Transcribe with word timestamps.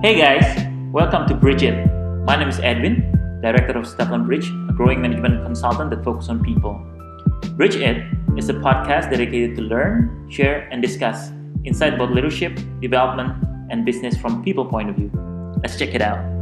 Hey 0.00 0.14
guys, 0.16 0.64
welcome 0.92 1.26
to 1.26 1.34
Bridge 1.34 1.64
It. 1.64 1.74
My 2.22 2.36
name 2.36 2.48
is 2.48 2.60
Edwin, 2.60 3.10
Director 3.42 3.76
of 3.76 3.84
Stefan 3.84 4.28
Bridge, 4.28 4.46
a 4.48 4.72
growing 4.72 5.02
management 5.02 5.44
consultant 5.44 5.90
that 5.90 6.04
focuses 6.04 6.30
on 6.30 6.40
people. 6.44 6.78
Bridge 7.56 7.74
It 7.74 8.06
is 8.36 8.48
a 8.48 8.54
podcast 8.54 9.10
dedicated 9.10 9.56
to 9.56 9.62
learn, 9.62 10.30
share, 10.30 10.68
and 10.70 10.80
discuss 10.80 11.32
insight 11.64 11.94
about 11.94 12.12
leadership, 12.12 12.60
development, 12.80 13.42
and 13.70 13.84
business 13.84 14.16
from 14.16 14.44
people 14.44 14.64
point 14.64 14.88
of 14.88 14.94
view. 14.94 15.10
Let's 15.64 15.76
check 15.76 15.96
it 15.96 16.00
out. 16.00 16.37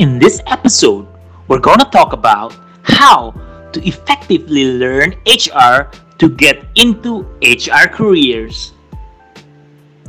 In 0.00 0.16
this 0.16 0.40
episode, 0.48 1.04
we're 1.44 1.60
to 1.76 1.84
talk 1.92 2.16
about 2.16 2.56
how 2.80 3.36
to 3.76 3.78
effectively 3.84 4.80
learn 4.80 5.12
HR 5.28 5.92
to 6.16 6.26
get 6.40 6.64
into 6.80 7.28
HR 7.44 7.84
careers. 7.92 8.72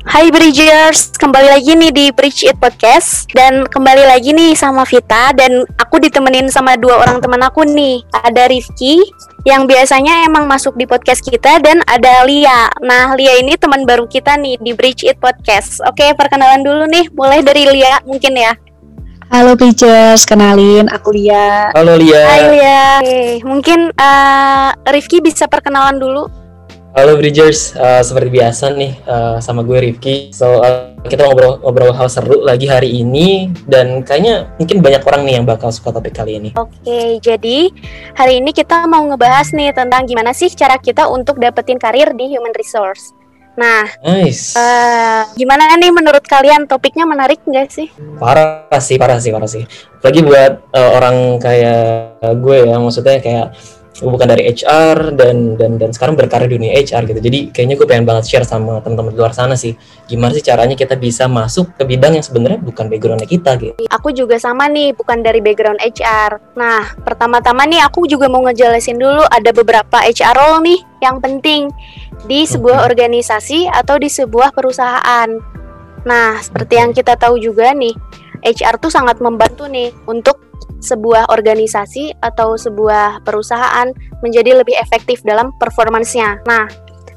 Hai 0.08 0.32
Bridgers, 0.32 1.12
kembali 1.20 1.60
lagi 1.60 1.76
nih 1.76 1.92
di 1.92 2.06
Bridge 2.16 2.48
It 2.48 2.56
Podcast. 2.64 3.28
Dan 3.36 3.68
kembali 3.68 4.08
lagi 4.08 4.32
nih 4.32 4.56
sama 4.56 4.88
Vita 4.88 5.36
Dan 5.36 5.68
aku 5.76 6.00
ditemenin 6.00 6.48
sama 6.48 6.80
dua 6.80 7.04
orang 7.04 7.20
teman 7.20 7.44
aku 7.44 7.68
nih. 7.68 8.00
Ada 8.16 8.48
Rifki 8.48 9.04
yang 9.44 9.68
biasanya 9.68 10.24
emang 10.24 10.48
masuk 10.48 10.72
di 10.80 10.88
podcast 10.88 11.20
kita 11.20 11.60
Dan 11.60 11.84
ada 11.84 12.24
Lia. 12.24 12.72
Nah 12.80 13.12
Lia 13.20 13.44
ini 13.44 13.60
teman 13.60 13.84
baru 13.84 14.08
kita 14.08 14.40
nih 14.40 14.56
di 14.56 14.72
Bridge 14.72 15.04
It 15.04 15.20
Podcast. 15.20 15.84
Oke 15.84 16.16
perkenalan 16.16 16.64
dulu 16.64 16.88
nih, 16.88 17.12
mulai 17.12 17.44
dari 17.44 17.68
Lia 17.68 18.00
mungkin 18.08 18.40
ya 18.40 18.56
Halo 19.32 19.56
Bridgers, 19.56 20.28
kenalin 20.28 20.92
aku 20.92 21.16
Lia. 21.16 21.72
Halo 21.72 21.96
Lia. 21.96 22.20
Hai 22.28 22.44
Lia 22.52 22.84
Oke, 23.00 23.24
Mungkin 23.48 23.96
uh, 23.96 24.76
Rifki 24.92 25.24
bisa 25.24 25.48
perkenalan 25.48 26.04
dulu 26.04 26.28
Halo 26.92 27.16
Bridgers, 27.16 27.72
Uh, 27.72 28.04
seperti 28.04 28.28
biasa 28.28 28.76
nih 28.76 29.00
uh, 29.08 29.40
sama 29.40 29.64
gue 29.64 29.88
Rifki. 29.88 30.36
So 30.36 30.60
uh, 30.60 31.00
kita 31.08 31.24
ngobrol 31.24 31.64
ngobrol 31.64 31.96
hal 31.96 32.12
seru 32.12 32.44
lagi 32.44 32.68
hari 32.68 32.92
ini 32.92 33.48
dan 33.72 34.04
kayaknya 34.04 34.52
mungkin 34.60 34.84
banyak 34.84 35.00
orang 35.08 35.24
nih 35.24 35.34
yang 35.40 35.48
bakal 35.48 35.72
suka 35.72 35.96
topik 35.96 36.12
kali 36.12 36.36
ini. 36.36 36.52
Oke, 36.60 37.24
jadi 37.24 37.72
hari 38.20 38.44
ini 38.44 38.52
kita 38.52 38.84
mau 38.84 39.08
ngebahas 39.08 39.56
nih 39.56 39.72
tentang 39.72 40.12
gimana 40.12 40.36
sih 40.36 40.52
cara 40.52 40.76
kita 40.76 41.08
untuk 41.08 41.40
dapetin 41.40 41.80
karir 41.80 42.12
di 42.20 42.36
human 42.36 42.52
resource. 42.52 43.16
Nah, 43.60 43.84
Nice. 44.00 44.56
eh, 44.56 45.24
gimana 45.36 45.76
nih 45.76 45.92
menurut 45.92 46.24
kalian 46.24 46.66
topiknya 46.68 47.04
menarik 47.04 47.44
nggak 47.44 47.68
sih? 47.68 47.88
Parah 48.16 48.80
sih, 48.80 48.96
parah 48.96 49.20
sih, 49.20 49.32
parah 49.36 49.50
sih. 49.50 49.64
Lagi 50.02 50.20
buat 50.24 50.72
uh, 50.72 50.92
orang 50.98 51.38
kayak 51.38 52.18
gue 52.40 52.58
ya, 52.72 52.76
maksudnya 52.80 53.20
kayak 53.20 53.48
bukan 54.02 54.34
dari 54.34 54.50
HR 54.50 55.14
dan 55.14 55.60
dan 55.60 55.78
dan 55.78 55.92
sekarang 55.94 56.16
berkarir 56.18 56.48
di 56.50 56.58
dunia 56.58 56.74
HR 56.80 57.06
gitu. 57.12 57.20
Jadi 57.22 57.40
kayaknya 57.54 57.76
gue 57.78 57.86
pengen 57.86 58.08
banget 58.08 58.26
share 58.32 58.48
sama 58.48 58.80
teman-teman 58.82 59.14
di 59.14 59.20
luar 59.20 59.36
sana 59.36 59.54
sih. 59.60 59.76
Gimana 60.08 60.32
sih 60.34 60.42
caranya 60.42 60.74
kita 60.74 60.96
bisa 60.98 61.28
masuk 61.28 61.76
ke 61.76 61.84
bidang 61.86 62.18
yang 62.18 62.26
sebenarnya 62.26 62.60
bukan 62.64 62.88
backgroundnya 62.88 63.30
kita 63.30 63.52
gitu. 63.60 63.84
Aku 63.92 64.10
juga 64.16 64.40
sama 64.40 64.72
nih, 64.72 64.96
bukan 64.98 65.22
dari 65.22 65.44
background 65.44 65.84
HR. 65.84 66.56
Nah, 66.58 66.96
pertama-tama 67.04 67.68
nih 67.68 67.84
aku 67.84 68.08
juga 68.08 68.32
mau 68.32 68.42
ngejelasin 68.48 68.98
dulu 68.98 69.22
ada 69.28 69.52
beberapa 69.54 70.02
HR 70.02 70.34
role 70.40 70.60
nih 70.66 70.80
yang 71.02 71.18
penting 71.20 71.68
di 72.30 72.46
sebuah 72.46 72.86
organisasi 72.86 73.68
atau 73.68 73.98
di 73.98 74.08
sebuah 74.08 74.54
perusahaan. 74.54 75.30
Nah, 76.06 76.40
seperti 76.42 76.74
yang 76.78 76.94
kita 76.94 77.18
tahu 77.18 77.38
juga 77.42 77.74
nih, 77.74 77.94
HR 78.42 78.82
tuh 78.82 78.90
sangat 78.90 79.22
membantu 79.22 79.70
nih 79.70 79.94
untuk 80.10 80.42
sebuah 80.82 81.30
organisasi 81.30 82.18
atau 82.26 82.58
sebuah 82.58 83.22
perusahaan 83.22 83.94
menjadi 84.26 84.58
lebih 84.58 84.74
efektif 84.82 85.22
dalam 85.22 85.54
performance-nya. 85.62 86.42
Nah, 86.50 86.66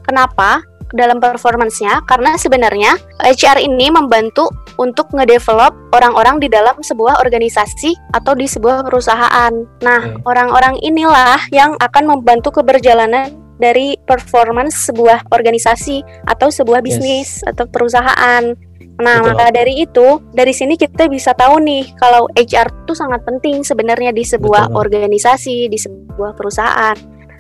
kenapa 0.05 0.61
dalam 0.93 1.17
performance-nya? 1.17 2.05
Karena 2.05 2.37
sebenarnya 2.37 3.01
HR 3.25 3.65
ini 3.65 3.89
membantu 3.89 4.53
untuk 4.77 5.09
ngedevelop 5.17 5.73
orang-orang 5.97 6.43
di 6.45 6.53
dalam 6.53 6.77
sebuah 6.85 7.25
organisasi 7.25 7.97
atau 8.13 8.37
di 8.37 8.45
sebuah 8.45 8.85
perusahaan. 8.85 9.53
Nah, 9.81 10.21
orang-orang 10.29 10.77
inilah 10.85 11.41
yang 11.49 11.79
akan 11.81 12.05
membantu 12.05 12.61
keberjalanan 12.61 13.44
dari 13.59 13.95
performance 14.03 14.91
sebuah 14.91 15.31
organisasi 15.31 16.03
atau 16.27 16.51
sebuah 16.51 16.83
Yes. 16.83 16.87
bisnis 16.87 17.29
atau 17.47 17.65
perusahaan. 17.71 18.55
Nah, 18.95 19.19
Betul. 19.19 19.29
maka 19.35 19.47
dari 19.51 19.75
itu, 19.83 20.23
dari 20.31 20.55
sini 20.55 20.79
kita 20.79 21.11
bisa 21.11 21.35
tahu 21.35 21.59
nih 21.59 21.99
kalau 21.99 22.31
HR 22.39 22.71
itu 22.87 22.95
sangat 22.95 23.27
penting 23.27 23.67
sebenarnya 23.67 24.15
di 24.15 24.23
sebuah 24.23 24.71
Betul. 24.71 24.79
organisasi, 24.87 25.67
di 25.67 25.79
sebuah 25.79 26.39
perusahaan. 26.39 26.95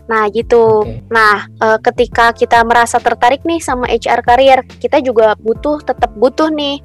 Nah, 0.04 0.28
gitu. 0.34 0.84
Oke. 0.84 1.00
Nah, 1.08 1.46
eh, 1.46 1.78
ketika 1.80 2.34
kita 2.34 2.60
merasa 2.66 2.98
tertarik 2.98 3.46
nih 3.46 3.62
sama 3.62 3.86
HR 3.88 4.20
career, 4.20 4.58
kita 4.82 5.00
juga 5.00 5.38
butuh 5.38 5.80
tetap 5.80 6.12
butuh 6.18 6.50
nih 6.52 6.82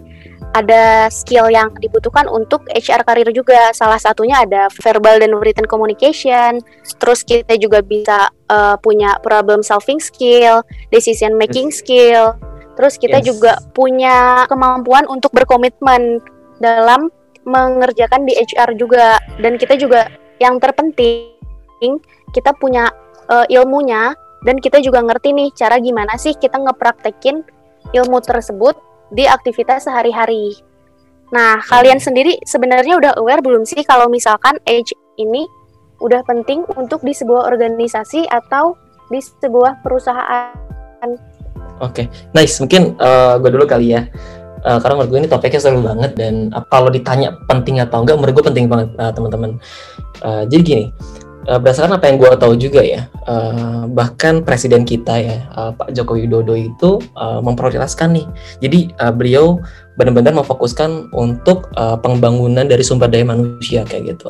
ada 0.54 1.12
skill 1.14 1.52
yang 1.54 1.70
dibutuhkan 1.78 2.26
untuk 2.26 2.66
HR 2.74 3.06
career 3.06 3.30
juga. 3.36 3.70
Salah 3.76 4.02
satunya 4.02 4.42
ada 4.42 4.70
verbal 4.82 5.22
dan 5.22 5.36
written 5.38 5.68
communication. 5.70 6.64
Terus 6.98 7.22
kita 7.22 7.54
juga 7.60 7.86
bisa 7.86 8.34
eh, 8.50 8.76
punya 8.82 9.16
problem 9.22 9.62
solving 9.62 10.02
skill, 10.02 10.66
decision 10.90 11.38
making 11.38 11.70
skill. 11.70 12.36
Terus 12.76 12.96
kita 12.98 13.20
Yes. 13.22 13.28
juga 13.36 13.54
punya 13.76 14.48
kemampuan 14.48 15.06
untuk 15.08 15.36
berkomitmen 15.36 16.24
dalam 16.64 17.12
mengerjakan 17.48 18.28
di 18.28 18.36
HR 18.36 18.76
juga. 18.76 19.20
Dan 19.40 19.56
kita 19.56 19.76
juga 19.80 20.12
yang 20.40 20.58
terpenting 20.58 22.00
kita 22.32 22.56
punya 22.58 22.90
eh, 23.30 23.46
ilmunya 23.54 24.16
dan 24.44 24.58
kita 24.58 24.80
juga 24.80 25.04
ngerti 25.04 25.36
nih 25.36 25.50
cara 25.54 25.78
gimana 25.78 26.16
sih 26.16 26.34
kita 26.34 26.58
ngepraktekin 26.58 27.44
ilmu 27.92 28.20
tersebut 28.24 28.76
di 29.12 29.26
aktivitas 29.26 29.90
sehari-hari. 29.90 30.56
Nah, 31.30 31.62
kalian 31.62 32.02
sendiri 32.02 32.42
sebenarnya 32.42 32.98
udah 32.98 33.12
aware 33.22 33.42
belum 33.42 33.66
sih 33.66 33.86
kalau 33.86 34.10
misalkan 34.10 34.58
age 34.66 34.98
ini 35.22 35.46
udah 36.00 36.24
penting 36.24 36.64
untuk 36.80 37.04
di 37.04 37.12
sebuah 37.12 37.48
organisasi 37.52 38.28
atau 38.32 38.76
di 39.12 39.20
sebuah 39.20 39.84
perusahaan? 39.84 41.10
Oke, 41.80 42.12
nice. 42.36 42.60
Mungkin 42.60 43.00
eh, 43.00 43.34
gue 43.40 43.50
dulu 43.52 43.64
kali 43.68 43.96
ya. 43.96 44.08
Eh, 44.60 44.78
karena 44.84 45.00
menurut 45.00 45.10
gue 45.16 45.20
ini 45.24 45.30
topiknya 45.32 45.62
seru 45.64 45.80
banget 45.80 46.20
dan 46.20 46.52
ap- 46.52 46.68
kalau 46.68 46.92
ditanya 46.92 47.32
penting 47.48 47.80
atau 47.80 48.04
enggak, 48.04 48.20
menurut 48.20 48.36
gue 48.36 48.46
penting 48.52 48.68
banget 48.68 48.90
eh, 49.00 49.12
teman-teman. 49.16 49.56
Eh, 50.20 50.44
jadi 50.52 50.62
gini, 50.62 50.86
eh, 51.48 51.60
berdasarkan 51.64 51.96
apa 51.96 52.12
yang 52.12 52.20
gue 52.20 52.30
tahu 52.36 52.54
juga 52.60 52.84
ya, 52.84 53.08
eh, 53.08 53.84
bahkan 53.88 54.44
presiden 54.44 54.84
kita 54.84 55.16
ya, 55.16 55.48
eh, 55.48 55.72
Pak 55.72 55.96
Joko 55.96 56.20
Widodo 56.20 56.60
itu 56.60 57.00
eh, 57.00 57.40
memprioritaskan 57.40 58.20
nih. 58.20 58.28
Jadi 58.60 58.80
eh, 59.00 59.14
beliau 59.16 59.64
benar-benar 59.96 60.36
memfokuskan 60.36 61.16
untuk 61.16 61.72
eh, 61.80 61.96
pembangunan 62.04 62.68
dari 62.68 62.84
sumber 62.84 63.08
daya 63.08 63.24
manusia 63.24 63.88
kayak 63.88 64.20
gitu. 64.20 64.28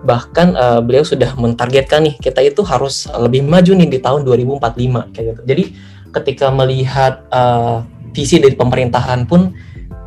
Bahkan 0.00 0.48
eh, 0.56 0.80
beliau 0.84 1.04
sudah 1.04 1.32
mentargetkan 1.36 2.06
nih 2.06 2.14
kita 2.20 2.40
itu 2.40 2.60
harus 2.64 3.08
lebih 3.10 3.44
maju 3.44 3.72
nih 3.76 3.88
di 3.88 3.98
tahun 4.00 4.24
2045 4.24 5.12
kayak 5.12 5.26
gitu. 5.34 5.42
Jadi 5.46 5.64
ketika 6.10 6.50
melihat 6.50 7.22
uh, 7.30 7.86
visi 8.10 8.42
dari 8.42 8.58
pemerintahan 8.58 9.30
pun 9.30 9.54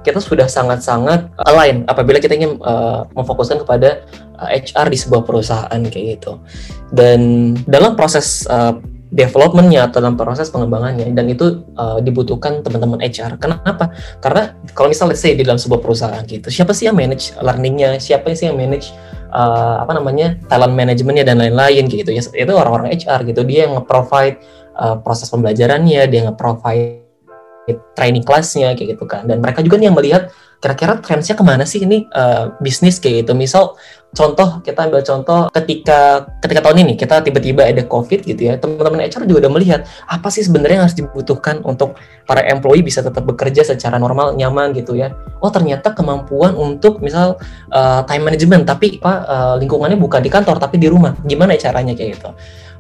kita 0.04 0.20
sudah 0.20 0.52
sangat-sangat 0.52 1.32
align 1.48 1.88
apabila 1.88 2.20
kita 2.20 2.36
ingin 2.36 2.60
uh, 2.60 3.08
memfokuskan 3.16 3.64
kepada 3.64 4.04
uh, 4.36 4.52
HR 4.52 4.92
di 4.92 4.98
sebuah 5.00 5.24
perusahaan 5.24 5.80
kayak 5.88 6.20
gitu. 6.20 6.44
Dan 6.92 7.54
dalam 7.64 7.96
proses 7.96 8.44
uh, 8.52 8.76
developmentnya 9.14 9.86
atau 9.88 10.02
dalam 10.02 10.18
proses 10.18 10.50
pengembangannya 10.50 11.14
dan 11.14 11.30
itu 11.30 11.62
uh, 11.78 12.02
dibutuhkan 12.02 12.66
teman-teman 12.66 12.98
HR. 12.98 13.38
Kenapa? 13.38 13.94
Karena 14.18 14.58
kalau 14.74 14.90
misalnya 14.90 15.14
say 15.14 15.38
di 15.38 15.46
dalam 15.46 15.62
sebuah 15.62 15.86
perusahaan 15.86 16.26
gitu, 16.26 16.50
siapa 16.50 16.74
sih 16.74 16.90
yang 16.90 16.98
manage 16.98 17.38
learningnya, 17.38 18.02
siapa 18.02 18.34
sih 18.34 18.50
yang 18.50 18.58
manage 18.58 18.90
uh, 19.34 19.86
apa 19.86 19.92
namanya 19.98 20.38
talent 20.50 20.74
manajemennya 20.74 21.26
dan 21.26 21.42
lain-lain 21.42 21.90
gitu 21.90 22.10
ya 22.14 22.22
itu 22.22 22.54
orang-orang 22.54 22.94
HR 22.94 23.26
gitu 23.30 23.42
dia 23.46 23.70
yang 23.70 23.82
nge-provide 23.82 24.38
uh, 24.78 24.98
proses 25.02 25.28
pembelajarannya 25.34 26.06
dia 26.10 26.22
nge-provide 26.30 27.02
training 27.96 28.24
kelasnya 28.24 28.76
kayak 28.78 28.98
gitu 28.98 29.06
kan 29.08 29.26
dan 29.26 29.40
mereka 29.40 29.64
juga 29.64 29.80
nih 29.80 29.88
yang 29.90 29.98
melihat 29.98 30.24
kira-kira 30.64 30.96
trendsnya 31.04 31.36
ke 31.36 31.44
mana 31.44 31.68
sih 31.68 31.84
ini 31.84 32.08
uh, 32.16 32.56
bisnis 32.64 33.04
kayak 33.04 33.28
gitu? 33.28 33.36
Misal 33.36 33.76
contoh 34.16 34.64
kita 34.64 34.88
ambil 34.88 35.04
contoh 35.04 35.52
ketika 35.52 36.30
ketika 36.40 36.62
tahun 36.64 36.88
ini 36.88 36.94
kita 36.96 37.20
tiba-tiba 37.26 37.66
ada 37.66 37.82
covid 37.84 38.22
gitu 38.22 38.46
ya 38.46 38.62
teman-teman 38.62 39.10
HR 39.10 39.26
juga 39.26 39.50
udah 39.50 39.52
melihat 39.58 39.82
apa 40.06 40.30
sih 40.30 40.46
sebenarnya 40.46 40.80
yang 40.80 40.86
harus 40.86 40.94
dibutuhkan 40.94 41.66
untuk 41.66 41.98
para 42.30 42.46
employee 42.46 42.86
bisa 42.86 43.02
tetap 43.02 43.26
bekerja 43.26 43.66
secara 43.66 44.00
normal 44.00 44.40
nyaman 44.40 44.72
gitu 44.72 44.96
ya? 44.96 45.12
Oh 45.44 45.52
ternyata 45.52 45.92
kemampuan 45.92 46.56
untuk 46.56 47.04
misal 47.04 47.36
uh, 47.76 48.02
time 48.08 48.24
management 48.24 48.64
tapi 48.64 49.04
apa 49.04 49.14
uh, 49.28 49.56
lingkungannya 49.60 50.00
bukan 50.00 50.24
di 50.24 50.32
kantor 50.32 50.64
tapi 50.64 50.80
di 50.80 50.88
rumah. 50.88 51.12
Gimana 51.28 51.60
caranya 51.60 51.92
kayak 51.92 52.16
gitu 52.16 52.32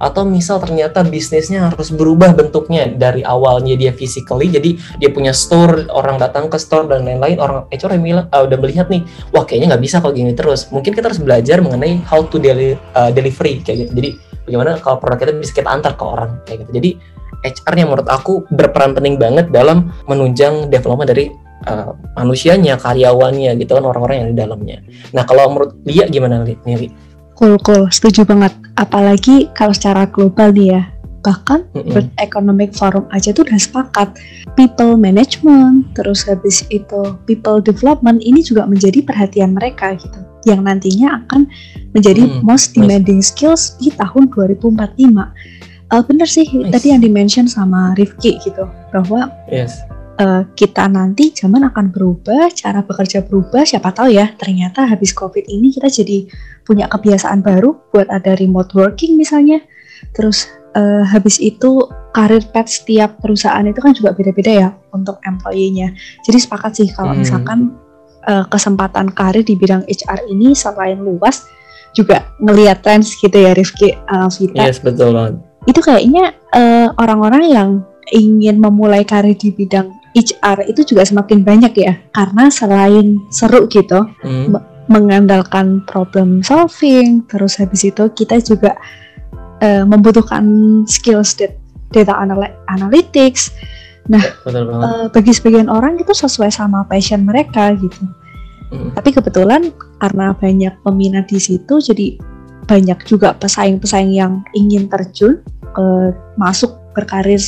atau 0.03 0.27
misal 0.27 0.59
ternyata 0.59 1.00
bisnisnya 1.07 1.71
harus 1.71 1.95
berubah 1.95 2.35
bentuknya. 2.35 2.91
Dari 2.91 3.23
awalnya 3.23 3.79
dia 3.79 3.95
physically 3.95 4.51
jadi 4.51 4.75
dia 5.00 5.09
punya 5.15 5.31
store 5.31 5.88
orang 5.95 6.19
datang 6.19 6.51
ke 6.51 6.59
store 6.59 6.91
dan 6.91 7.07
lain-lain. 7.07 7.39
Orang 7.39 7.71
HR 7.71 7.95
yang 7.95 8.03
bilang 8.03 8.25
uh, 8.35 8.44
udah 8.44 8.57
melihat 8.59 8.91
nih 8.91 9.07
wah 9.31 9.47
kayaknya 9.47 9.75
nggak 9.75 9.83
bisa 9.88 10.03
kalau 10.03 10.11
gini 10.11 10.35
terus. 10.35 10.67
Mungkin 10.75 10.91
kita 10.91 11.07
harus 11.07 11.23
belajar 11.23 11.63
mengenai 11.63 12.03
how 12.03 12.27
to 12.27 12.35
deli 12.35 12.75
uh, 13.00 13.09
delivery 13.15 13.63
kayak 13.63 13.88
gitu. 13.88 13.91
Jadi 13.95 14.09
bagaimana 14.44 14.75
kalau 14.83 15.00
produk 15.00 15.17
kita 15.23 15.31
bisa 15.39 15.53
kita 15.55 15.69
antar 15.71 15.95
ke 15.95 16.03
orang 16.03 16.44
kayak 16.44 16.67
gitu. 16.67 16.71
Jadi 16.83 16.89
HR 17.44 17.75
yang 17.79 17.88
menurut 17.91 18.09
aku 18.11 18.47
berperan 18.51 18.95
penting 18.95 19.15
banget 19.19 19.51
dalam 19.51 19.91
menunjang 20.07 20.71
development 20.71 21.11
dari 21.11 21.27
uh, 21.67 21.91
manusianya, 22.15 22.79
karyawannya 22.79 23.55
gitu 23.59 23.75
kan 23.75 23.83
orang-orang 23.83 24.15
yang 24.23 24.29
di 24.31 24.38
dalamnya. 24.39 24.77
Nah 25.11 25.23
kalau 25.27 25.51
menurut 25.51 25.75
dia 25.83 26.07
gimana 26.07 26.44
nih? 26.44 26.91
Cool, 27.33 27.57
cool, 27.65 27.89
setuju 27.89 28.25
banget. 28.30 28.53
Apalagi 28.77 29.50
kalau 29.57 29.74
secara 29.74 30.06
global 30.06 30.53
nih 30.53 30.77
ya, 30.77 30.83
bahkan 31.25 31.65
mm 31.71 31.81
-hmm. 31.81 31.91
World 31.95 32.12
Economic 32.21 32.69
Forum 32.75 33.06
aja 33.09 33.33
tuh 33.33 33.47
udah 33.47 33.57
sepakat 33.57 34.09
people 34.53 35.00
management, 35.00 35.89
terus 35.97 36.27
habis 36.30 36.62
itu 36.69 37.18
people 37.25 37.63
development 37.63 38.21
ini 38.21 38.45
juga 38.45 38.69
menjadi 38.69 39.01
perhatian 39.01 39.57
mereka 39.57 39.97
gitu, 39.97 40.19
yang 40.45 40.68
nantinya 40.68 41.24
akan 41.25 41.50
menjadi 41.95 42.27
mm, 42.27 42.45
most 42.45 42.75
demanding 42.75 43.24
nice. 43.24 43.33
skills 43.33 43.79
di 43.81 43.89
tahun 43.95 44.29
2045. 44.29 44.94
Uh, 45.94 46.01
bener 46.09 46.25
sih 46.25 46.45
nice. 46.50 46.74
tadi 46.74 46.89
yang 46.89 47.01
dimention 47.01 47.45
sama 47.45 47.94
Rifki 47.94 48.41
gitu 48.41 48.65
bahwa 48.89 49.29
yes 49.50 49.86
uh, 50.19 50.44
kita 50.54 50.86
nanti 50.89 51.33
zaman 51.33 51.65
akan 51.69 51.89
berubah, 51.89 52.51
cara 52.54 52.86
bekerja 52.86 53.25
berubah, 53.25 53.65
siapa 53.65 53.94
tahu 53.94 54.13
ya 54.13 54.33
ternyata 54.38 54.86
habis 54.86 55.15
COVID 55.15 55.45
ini 55.50 55.74
kita 55.74 55.89
jadi 55.89 56.27
punya 56.65 56.86
kebiasaan 56.89 57.42
baru 57.42 57.77
buat 57.89 58.10
ada 58.10 58.38
remote 58.38 58.74
working 58.77 59.18
misalnya. 59.18 59.63
Terus 60.13 60.50
uh, 60.77 61.01
habis 61.07 61.39
itu 61.39 61.88
karir 62.13 62.44
pet 62.54 62.69
setiap 62.69 63.18
perusahaan 63.24 63.63
itu 63.65 63.80
kan 63.81 63.95
juga 63.95 64.13
beda-beda 64.13 64.51
ya 64.51 64.69
untuk 64.94 65.18
employee-nya. 65.25 65.95
Jadi 66.27 66.38
sepakat 66.38 66.71
sih 66.77 66.88
kalau 66.94 67.15
hmm. 67.15 67.21
misalkan 67.24 67.60
uh, 68.30 68.45
kesempatan 68.51 69.10
karir 69.15 69.42
di 69.42 69.57
bidang 69.57 69.88
HR 69.89 70.30
ini 70.30 70.54
selain 70.54 71.01
luas 71.01 71.48
juga 71.94 72.25
ngelihat 72.42 72.81
trends 72.81 73.13
gitu 73.21 73.33
ya 73.33 73.54
Rifki 73.54 73.94
uh, 74.10 74.30
Vita. 74.30 74.65
Yes, 74.65 74.81
betul 74.81 75.13
banget. 75.13 75.42
Itu 75.63 75.80
kayaknya 75.80 76.36
orang-orang 76.51 76.89
uh, 76.89 76.89
orang 77.00 77.19
-orang 77.24 77.44
yang 77.48 77.69
ingin 78.12 78.60
memulai 78.60 79.07
karir 79.07 79.38
di 79.38 79.54
bidang 79.56 80.02
HR 80.13 80.69
itu 80.69 80.94
juga 80.94 81.04
semakin 81.04 81.42
banyak 81.42 81.74
ya 81.74 81.94
karena 82.13 82.48
selain 82.54 83.18
seru 83.33 83.65
gitu 83.68 84.06
hmm. 84.21 84.54
mengandalkan 84.88 85.81
problem 85.89 86.45
solving 86.45 87.25
terus 87.27 87.57
habis 87.57 87.81
itu 87.86 88.04
kita 88.13 88.38
juga 88.39 88.77
uh, 89.65 89.83
membutuhkan 89.83 90.45
skills 90.86 91.38
data 91.89 92.13
analytics 92.69 93.54
nah 94.06 94.21
uh, 94.45 95.07
bagi 95.10 95.31
sebagian 95.31 95.71
orang 95.71 95.98
itu 95.98 96.12
sesuai 96.12 96.51
sama 96.51 96.86
passion 96.86 97.25
mereka 97.25 97.74
gitu 97.74 98.04
hmm. 98.69 98.94
tapi 98.94 99.10
kebetulan 99.15 99.74
karena 99.98 100.36
banyak 100.38 100.74
peminat 100.86 101.25
di 101.31 101.39
situ 101.42 101.80
jadi 101.81 102.19
banyak 102.63 103.00
juga 103.07 103.36
pesaing-pesaing 103.39 104.13
yang 104.15 104.44
ingin 104.56 104.88
terjun 104.88 105.44
ke 105.74 105.88
masuk 106.39 106.80
berkarir 106.95 107.39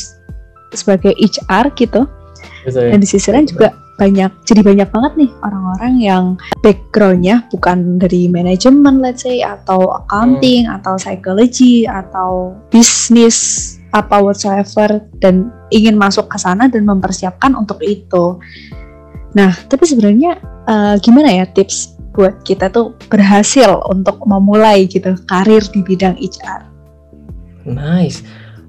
sebagai 0.73 1.13
HR 1.15 1.71
gitu 1.77 2.09
Betul, 2.65 2.89
ya. 2.89 2.91
Dan 2.97 2.99
di 2.99 3.07
sisi 3.07 3.29
lain 3.29 3.45
juga 3.45 3.69
banyak 3.95 4.31
jadi 4.43 4.59
banyak 4.59 4.89
banget 4.91 5.13
nih 5.15 5.31
orang-orang 5.39 5.93
yang 6.03 6.23
backgroundnya 6.59 7.47
bukan 7.47 7.95
dari 7.95 8.27
manajemen 8.27 8.99
let's 8.99 9.23
say 9.23 9.39
atau 9.39 10.03
accounting 10.03 10.67
hmm. 10.67 10.75
atau 10.75 10.99
psychology 10.99 11.87
atau 11.87 12.51
bisnis 12.67 13.79
apa 13.95 14.19
whatsoever 14.19 14.99
dan 15.23 15.55
ingin 15.71 15.95
masuk 15.95 16.27
ke 16.27 16.35
sana 16.35 16.67
dan 16.67 16.83
mempersiapkan 16.83 17.55
untuk 17.55 17.79
itu. 17.79 18.35
Nah, 19.39 19.55
tapi 19.71 19.87
sebenarnya 19.87 20.35
uh, 20.67 20.99
gimana 20.99 21.31
ya 21.31 21.45
tips 21.47 21.95
buat 22.11 22.43
kita 22.43 22.71
tuh 22.71 22.91
berhasil 23.07 23.79
untuk 23.87 24.19
memulai 24.27 24.83
gitu 24.87 25.15
karir 25.31 25.63
di 25.71 25.79
bidang 25.79 26.19
HR? 26.19 26.67
Nice. 27.67 28.19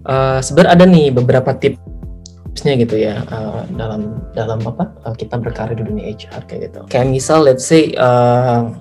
Uh, 0.06 0.38
sebenarnya 0.38 0.78
ada 0.78 0.84
nih 0.86 1.10
beberapa 1.10 1.50
tips 1.58 1.78
tipsnya 2.56 2.80
gitu 2.80 2.96
ya 2.96 3.20
uh, 3.28 3.68
dalam 3.76 4.24
dalam 4.32 4.64
apa 4.64 4.88
uh, 5.04 5.12
kita 5.12 5.36
berkarir 5.36 5.76
di 5.76 5.84
dunia 5.84 6.08
HR 6.16 6.48
kayak 6.48 6.60
gitu. 6.72 6.80
Kayak 6.88 7.12
misal 7.12 7.44
let's 7.44 7.68
say 7.68 7.92
uh, 8.00 8.72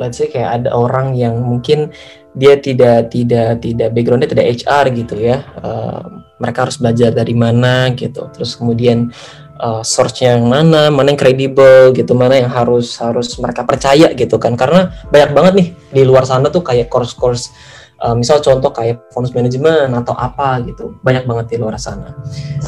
let's 0.00 0.16
say 0.16 0.32
kayak 0.32 0.64
ada 0.64 0.72
orang 0.72 1.12
yang 1.12 1.36
mungkin 1.36 1.92
dia 2.32 2.56
tidak 2.56 3.12
tidak 3.12 3.60
tidak 3.60 3.92
backgroundnya 3.92 4.32
tidak 4.32 4.64
HR 4.64 4.84
gitu 4.96 5.14
ya. 5.20 5.44
Uh, 5.60 6.24
mereka 6.40 6.64
harus 6.64 6.80
belajar 6.80 7.12
dari 7.12 7.36
mana 7.36 7.92
gitu. 7.92 8.32
Terus 8.32 8.56
kemudian 8.56 9.12
uh, 9.60 9.84
source-nya 9.84 10.40
yang 10.40 10.48
mana, 10.48 10.88
mana 10.88 11.12
yang 11.12 11.20
kredibel 11.20 11.92
gitu, 11.92 12.16
mana 12.16 12.40
yang 12.40 12.48
harus 12.48 12.96
harus 12.96 13.36
mereka 13.36 13.68
percaya 13.68 14.08
gitu 14.16 14.40
kan. 14.40 14.56
Karena 14.56 14.88
banyak 15.12 15.30
banget 15.36 15.52
nih 15.52 15.68
di 16.00 16.02
luar 16.08 16.24
sana 16.24 16.48
tuh 16.48 16.64
kayak 16.64 16.88
course-course 16.88 17.76
uh, 18.02 18.14
misal 18.14 18.38
contoh 18.42 18.70
kayak 18.70 19.02
performance 19.08 19.34
management 19.34 19.90
atau 20.04 20.14
apa 20.14 20.62
gitu 20.66 20.98
banyak 21.02 21.24
banget 21.26 21.46
di 21.52 21.56
luar 21.60 21.76
sana. 21.78 22.14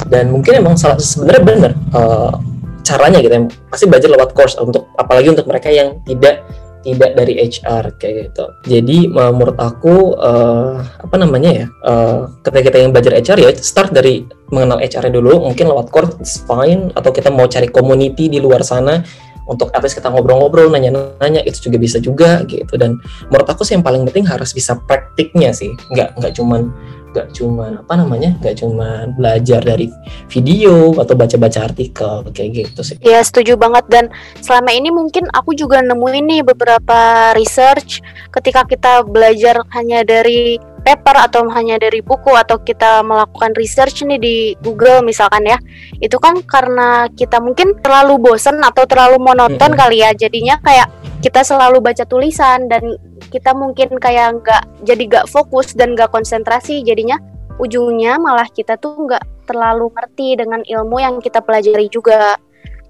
Dan 0.07 0.35
mungkin 0.35 0.63
emang 0.63 0.75
salah 0.79 0.99
sebenarnya 0.99 1.43
benar 1.43 1.73
uh, 1.95 2.35
caranya 2.83 3.19
gitu 3.23 3.35
ya. 3.35 3.43
Pasti 3.71 3.85
belajar 3.87 4.09
lewat 4.11 4.31
course 4.35 4.57
untuk 4.59 4.91
apalagi 4.99 5.31
untuk 5.31 5.47
mereka 5.47 5.71
yang 5.71 6.03
tidak 6.05 6.43
tidak 6.81 7.13
dari 7.13 7.37
HR 7.37 7.85
kayak 8.01 8.33
gitu. 8.33 8.45
Jadi 8.65 8.99
menurut 9.13 9.57
aku 9.61 10.17
uh, 10.17 10.81
apa 10.81 11.17
namanya 11.21 11.51
ya, 11.53 11.67
uh, 11.85 12.25
ketika 12.41 12.73
kita 12.73 12.79
yang 12.81 12.91
belajar 12.93 13.13
HR 13.21 13.39
ya 13.45 13.51
start 13.53 13.93
dari 13.93 14.25
mengenal 14.49 14.81
HR 14.81 15.13
dulu, 15.13 15.45
mungkin 15.45 15.69
lewat 15.69 15.93
course 15.93 16.17
it's 16.17 16.41
fine. 16.41 16.89
Atau 16.97 17.13
kita 17.13 17.29
mau 17.29 17.45
cari 17.47 17.69
community 17.69 18.33
di 18.33 18.41
luar 18.41 18.65
sana 18.65 19.05
untuk 19.51 19.75
at 19.75 19.83
least 19.83 19.99
kita 19.99 20.07
ngobrol-ngobrol 20.09 20.71
nanya-nanya 20.71 21.43
itu 21.43 21.67
juga 21.69 21.77
bisa 21.83 21.99
juga 21.99 22.47
gitu. 22.47 22.79
Dan 22.79 23.03
menurut 23.29 23.49
aku 23.51 23.67
sih 23.67 23.75
yang 23.75 23.83
paling 23.83 24.07
penting 24.07 24.25
harus 24.31 24.55
bisa 24.55 24.79
praktiknya 24.87 25.51
sih. 25.51 25.75
Nggak 25.91 26.23
nggak 26.23 26.33
cuman 26.39 26.71
nggak 27.11 27.35
cuman 27.35 27.83
apa 27.83 27.95
namanya 27.99 28.39
nggak 28.39 28.63
cuman 28.63 29.19
belajar 29.19 29.59
dari 29.59 29.91
video 30.31 30.95
atau 30.95 31.19
baca-baca 31.19 31.67
artikel 31.67 32.23
kayak 32.31 32.51
gitu 32.71 32.81
sih. 32.87 32.97
Ya 33.03 33.19
setuju 33.27 33.59
banget. 33.59 33.85
Dan 33.91 34.15
selama 34.39 34.71
ini 34.71 34.95
mungkin 34.95 35.27
aku 35.35 35.59
juga 35.59 35.83
nemuin 35.83 36.25
nih 36.31 36.43
beberapa 36.47 37.35
research 37.35 37.99
ketika 38.31 38.63
kita 38.63 39.03
belajar 39.03 39.59
hanya 39.75 40.07
dari 40.07 40.63
paper 40.91 41.31
atau 41.31 41.47
hanya 41.55 41.79
dari 41.79 42.03
buku 42.03 42.35
atau 42.35 42.59
kita 42.59 43.07
melakukan 43.07 43.55
research 43.55 44.03
nih 44.03 44.19
di 44.19 44.37
Google 44.59 45.07
misalkan 45.07 45.47
ya 45.47 45.55
itu 46.03 46.19
kan 46.19 46.43
karena 46.43 47.07
kita 47.15 47.39
mungkin 47.39 47.79
terlalu 47.79 48.19
bosen 48.19 48.59
atau 48.59 48.83
terlalu 48.91 49.23
monoton 49.23 49.71
kali 49.79 50.03
ya 50.03 50.11
jadinya 50.11 50.59
kayak 50.67 50.91
kita 51.23 51.47
selalu 51.47 51.79
baca 51.79 52.03
tulisan 52.03 52.67
dan 52.67 52.83
kita 53.31 53.55
mungkin 53.55 54.03
kayak 54.03 54.43
nggak 54.43 54.63
jadi 54.83 55.03
nggak 55.07 55.27
fokus 55.31 55.79
dan 55.79 55.95
nggak 55.95 56.11
konsentrasi 56.11 56.83
jadinya 56.83 57.23
ujungnya 57.63 58.19
malah 58.19 58.51
kita 58.51 58.75
tuh 58.75 59.07
nggak 59.07 59.47
terlalu 59.47 59.95
ngerti 59.95 60.35
dengan 60.35 60.65
ilmu 60.67 60.97
yang 60.99 61.15
kita 61.23 61.45
pelajari 61.45 61.87
juga. 61.87 62.35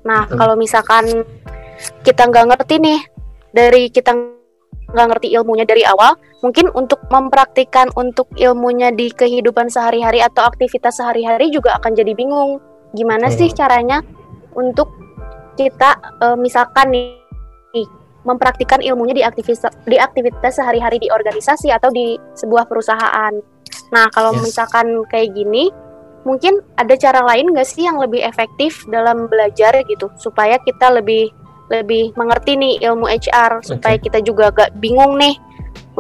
Nah 0.07 0.25
kalau 0.31 0.57
misalkan 0.57 1.27
kita 2.07 2.31
nggak 2.31 2.55
ngerti 2.55 2.75
nih 2.81 3.01
dari 3.53 3.91
kita 3.93 4.40
nggak 4.91 5.07
ngerti 5.17 5.29
ilmunya 5.35 5.65
dari 5.67 5.87
awal, 5.87 6.19
mungkin 6.43 6.71
untuk 6.75 7.01
mempraktikkan 7.09 7.91
untuk 7.95 8.27
ilmunya 8.37 8.91
di 8.91 9.11
kehidupan 9.11 9.71
sehari-hari 9.71 10.23
atau 10.23 10.47
aktivitas 10.47 10.99
sehari-hari 10.99 11.51
juga 11.51 11.79
akan 11.79 11.95
jadi 11.95 12.13
bingung. 12.15 12.59
Gimana 12.95 13.31
hmm. 13.31 13.37
sih 13.39 13.49
caranya 13.55 14.03
untuk 14.59 14.91
kita 15.55 15.99
uh, 16.23 16.37
misalkan 16.39 16.91
nih, 16.91 17.21
nih 17.75 17.87
mempraktikkan 18.27 18.83
ilmunya 18.83 19.15
di 19.17 19.25
aktivitas 19.25 19.73
di 19.87 19.97
aktivitas 19.97 20.59
sehari-hari 20.59 21.01
di 21.01 21.09
organisasi 21.09 21.71
atau 21.71 21.89
di 21.89 22.19
sebuah 22.37 22.67
perusahaan. 22.67 23.35
Nah, 23.91 24.07
kalau 24.11 24.35
yes. 24.35 24.43
misalkan 24.51 25.03
kayak 25.11 25.35
gini, 25.35 25.71
mungkin 26.27 26.61
ada 26.77 26.95
cara 26.99 27.25
lain 27.25 27.51
nggak 27.55 27.69
sih 27.69 27.87
yang 27.87 27.97
lebih 27.97 28.21
efektif 28.21 28.85
dalam 28.91 29.27
belajar 29.31 29.73
gitu 29.89 30.13
supaya 30.21 30.61
kita 30.63 30.93
lebih 30.93 31.33
lebih 31.71 32.13
mengerti 32.19 32.59
nih 32.59 32.83
ilmu 32.83 33.07
HR 33.07 33.63
supaya 33.63 33.97
kita 33.97 34.19
juga 34.27 34.51
gak 34.51 34.75
bingung 34.83 35.15
nih 35.17 35.39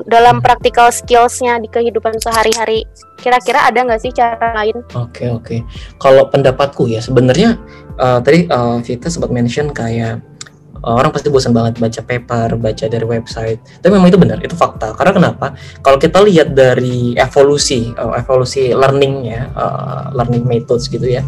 dalam 0.07 0.39
hmm. 0.39 0.45
practical 0.45 0.89
skillsnya 0.91 1.61
di 1.61 1.69
kehidupan 1.69 2.19
sehari-hari. 2.19 2.87
Kira-kira 3.21 3.69
ada 3.69 3.85
nggak 3.85 4.01
sih 4.01 4.13
cara 4.15 4.55
lain? 4.57 4.81
Oke 4.97 5.27
okay, 5.27 5.29
oke. 5.29 5.45
Okay. 5.45 5.61
Kalau 6.01 6.29
pendapatku 6.31 6.89
ya 6.89 7.05
sebenarnya 7.05 7.61
uh, 8.01 8.19
tadi 8.23 8.49
uh, 8.49 8.81
kita 8.81 9.13
sempat 9.13 9.29
mention 9.29 9.75
kayak 9.77 10.25
uh, 10.85 10.95
orang 10.97 11.13
pasti 11.13 11.29
bosan 11.29 11.53
banget 11.53 11.77
baca 11.77 12.01
paper, 12.01 12.57
baca 12.57 12.85
dari 12.89 13.05
website. 13.05 13.61
Tapi 13.85 13.93
memang 13.93 14.09
itu 14.09 14.17
benar, 14.17 14.39
itu 14.41 14.57
fakta. 14.57 14.97
Karena 14.97 15.13
kenapa? 15.13 15.47
Kalau 15.85 16.01
kita 16.01 16.25
lihat 16.25 16.57
dari 16.57 17.13
evolusi, 17.21 17.93
uh, 17.93 18.17
evolusi 18.17 18.73
learningnya, 18.73 19.53
uh, 19.53 20.05
learning 20.17 20.49
methods 20.49 20.89
gitu 20.89 21.05
ya. 21.05 21.21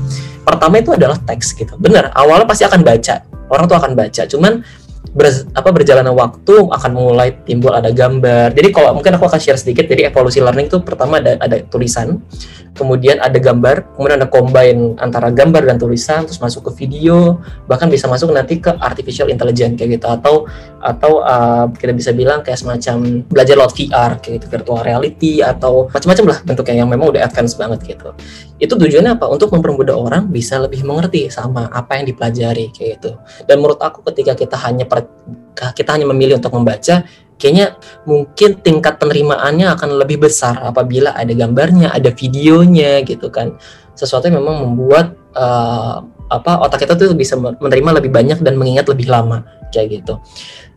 Pertama 0.42 0.80
itu 0.80 0.96
adalah 0.96 1.20
teks 1.28 1.52
gitu. 1.52 1.76
Benar, 1.76 2.10
awalnya 2.16 2.48
pasti 2.48 2.64
akan 2.64 2.80
baca 2.80 3.20
orang 3.52 3.68
tuh 3.68 3.76
akan 3.76 3.92
baca. 3.92 4.22
Cuman 4.24 4.64
ber, 5.12 5.28
apa 5.52 5.68
berjalannya 5.70 6.12
waktu 6.12 6.54
akan 6.72 6.90
mulai 6.92 7.36
timbul 7.44 7.72
ada 7.72 7.92
gambar. 7.92 8.56
Jadi 8.56 8.68
kalau 8.72 8.96
mungkin 8.96 9.16
aku 9.16 9.28
akan 9.28 9.40
share 9.40 9.60
sedikit. 9.60 9.84
Jadi 9.86 10.08
evolusi 10.08 10.40
learning 10.40 10.72
itu 10.72 10.80
pertama 10.80 11.20
ada 11.20 11.36
ada 11.36 11.60
tulisan, 11.68 12.20
kemudian 12.72 13.20
ada 13.20 13.36
gambar, 13.36 13.92
kemudian 13.96 14.16
ada 14.24 14.28
combine 14.28 14.96
antara 14.96 15.28
gambar 15.28 15.68
dan 15.68 15.76
tulisan, 15.76 16.24
terus 16.24 16.40
masuk 16.40 16.72
ke 16.72 16.84
video, 16.84 17.40
bahkan 17.68 17.92
bisa 17.92 18.08
masuk 18.08 18.32
nanti 18.32 18.58
ke 18.58 18.72
artificial 18.80 19.28
intelligence 19.28 19.76
kayak 19.76 20.00
gitu 20.00 20.06
atau 20.08 20.34
atau 20.82 21.22
uh, 21.22 21.68
kita 21.76 21.92
bisa 21.94 22.10
bilang 22.16 22.40
kayak 22.42 22.58
semacam 22.58 23.22
belajar 23.28 23.54
lewat 23.54 23.72
VR 23.76 24.12
kayak 24.18 24.34
gitu 24.40 24.46
virtual 24.50 24.80
reality 24.82 25.44
atau 25.44 25.86
macam-macam 25.92 26.24
lah 26.34 26.38
bentuknya 26.42 26.74
yang 26.82 26.90
memang 26.90 27.12
udah 27.12 27.22
advance 27.22 27.54
banget 27.54 27.94
gitu. 27.94 28.10
Itu 28.58 28.78
tujuannya 28.78 29.18
apa? 29.18 29.26
Untuk 29.26 29.50
mempermudah 29.50 29.94
orang 29.94 30.30
bisa 30.30 30.58
lebih 30.58 30.86
mengerti 30.86 31.26
sama 31.28 31.66
apa 31.70 31.98
yang 31.98 32.06
dipelajari 32.08 32.70
kayak 32.70 32.98
gitu. 32.98 33.18
Dan 33.44 33.58
menurut 33.58 33.78
aku 33.82 34.06
ketika 34.10 34.38
kita 34.38 34.56
hanya 34.62 34.86
per, 34.86 35.01
kita 35.54 35.94
hanya 35.94 36.08
memilih 36.08 36.40
untuk 36.40 36.54
membaca 36.56 37.06
kayaknya 37.42 37.74
mungkin 38.06 38.62
tingkat 38.62 39.02
penerimaannya 39.02 39.66
akan 39.74 39.98
lebih 39.98 40.22
besar 40.22 40.62
apabila 40.62 41.10
ada 41.18 41.34
gambarnya, 41.34 41.90
ada 41.90 42.14
videonya 42.14 43.02
gitu 43.02 43.34
kan. 43.34 43.58
Sesuatu 43.98 44.30
yang 44.30 44.38
memang 44.38 44.62
membuat 44.62 45.18
uh, 45.34 46.06
apa 46.30 46.62
otak 46.62 46.86
kita 46.86 46.94
tuh 46.94 47.18
bisa 47.18 47.34
menerima 47.36 47.98
lebih 47.98 48.14
banyak 48.14 48.38
dan 48.46 48.54
mengingat 48.54 48.86
lebih 48.86 49.10
lama 49.10 49.42
kayak 49.74 50.00
gitu. 50.00 50.22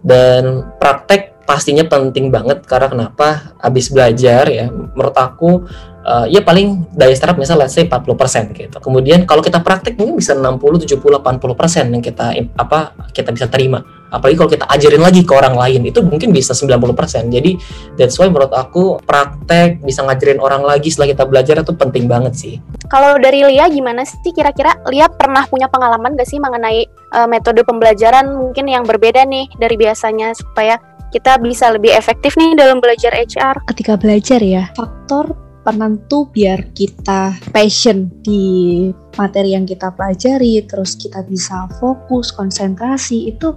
Dan 0.01 0.73
praktek 0.81 1.34
pastinya 1.45 1.85
penting 1.85 2.33
banget 2.33 2.65
karena 2.65 2.89
kenapa 2.89 3.55
habis 3.61 3.93
belajar 3.93 4.49
ya 4.49 4.65
menurut 4.69 5.15
aku 5.15 5.69
uh, 6.05 6.25
ya 6.29 6.45
paling 6.45 6.85
daya 6.93 7.11
serap 7.17 7.35
misalnya 7.37 7.65
let's 7.65 7.77
say 7.77 7.89
40% 7.89 8.53
gitu. 8.53 8.77
Kemudian 8.77 9.25
kalau 9.25 9.41
kita 9.41 9.59
praktek 9.59 9.97
mungkin 9.97 10.21
bisa 10.21 10.37
60, 10.37 10.85
70, 10.85 11.01
80% 11.01 11.93
yang 11.93 12.03
kita 12.03 12.37
apa 12.55 12.93
kita 13.13 13.33
bisa 13.33 13.49
terima. 13.49 13.81
Apalagi 14.13 14.37
kalau 14.37 14.51
kita 14.53 14.65
ajarin 14.69 15.01
lagi 15.01 15.21
ke 15.25 15.33
orang 15.33 15.57
lain 15.57 15.81
itu 15.89 15.99
mungkin 16.05 16.31
bisa 16.31 16.53
90%. 16.53 17.33
Jadi 17.33 17.57
that's 17.97 18.15
why 18.21 18.29
menurut 18.29 18.53
aku 18.53 19.01
praktek 19.03 19.81
bisa 19.81 20.05
ngajarin 20.05 20.39
orang 20.39 20.63
lagi 20.63 20.93
setelah 20.93 21.11
kita 21.11 21.23
belajar 21.27 21.55
itu 21.65 21.73
penting 21.75 22.05
banget 22.05 22.33
sih. 22.37 22.55
Kalau 22.87 23.17
dari 23.17 23.43
Lia 23.43 23.67
gimana 23.67 24.05
sih 24.05 24.31
kira-kira 24.31 24.77
Lia 24.87 25.09
pernah 25.09 25.43
punya 25.49 25.67
pengalaman 25.67 26.13
gak 26.15 26.29
sih 26.29 26.37
mengenai 26.37 26.85
uh, 27.11 27.27
metode 27.27 27.65
pembelajaran 27.65 28.29
mungkin 28.29 28.69
yang 28.69 28.85
berbeda 28.85 29.25
nih 29.25 29.51
dari 29.57 29.75
biasanya 29.75 30.31
supaya 30.37 30.79
kita 31.15 31.39
bisa 31.39 31.71
lebih 31.71 31.95
efektif 31.95 32.35
nih 32.35 32.59
dalam 32.59 32.83
belajar 32.83 33.15
HR? 33.15 33.63
Ketika 33.71 33.95
belajar 33.95 34.43
ya, 34.43 34.67
faktor 34.75 35.31
penentu 35.63 36.27
biar 36.27 36.75
kita 36.75 37.31
passion 37.55 38.11
di 38.19 38.91
materi 39.15 39.55
yang 39.55 39.63
kita 39.63 39.95
pelajari, 39.95 40.59
terus 40.67 40.99
kita 40.99 41.23
bisa 41.23 41.71
fokus, 41.79 42.35
konsentrasi 42.35 43.31
itu 43.31 43.55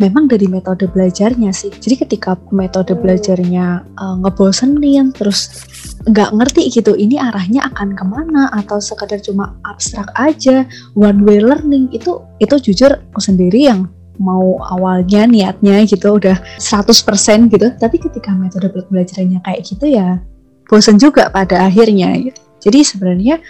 memang 0.00 0.32
dari 0.32 0.48
metode 0.48 0.88
belajarnya 0.88 1.52
sih. 1.52 1.68
Jadi 1.68 2.08
ketika 2.08 2.40
metode 2.48 2.96
hmm. 2.96 3.02
belajarnya 3.04 3.66
uh, 4.00 4.16
ngebosenin, 4.24 5.12
terus 5.12 5.68
nggak 6.08 6.32
ngerti 6.40 6.72
gitu, 6.72 6.96
ini 6.96 7.20
arahnya 7.20 7.68
akan 7.68 7.92
ke 7.92 8.04
mana 8.08 8.48
atau 8.56 8.80
sekedar 8.80 9.20
cuma 9.20 9.60
abstrak 9.68 10.08
aja, 10.16 10.64
one 10.96 11.20
way 11.28 11.36
learning 11.36 11.92
itu 11.92 12.16
itu 12.40 12.56
jujur 12.72 12.96
aku 13.12 13.20
sendiri 13.20 13.68
yang 13.68 13.92
mau 14.18 14.58
awalnya 14.66 15.24
niatnya 15.24 15.86
gitu 15.86 16.18
udah 16.18 16.38
100% 16.58 17.48
gitu, 17.54 17.70
tapi 17.78 17.96
ketika 18.02 18.34
metode 18.34 18.68
belajarnya 18.90 19.40
kayak 19.42 19.62
gitu 19.64 19.86
ya 19.88 20.22
bosan 20.68 21.00
juga 21.00 21.32
pada 21.32 21.64
akhirnya 21.64 22.12
gitu. 22.20 22.40
Jadi 22.68 22.78
sebenarnya 22.84 23.40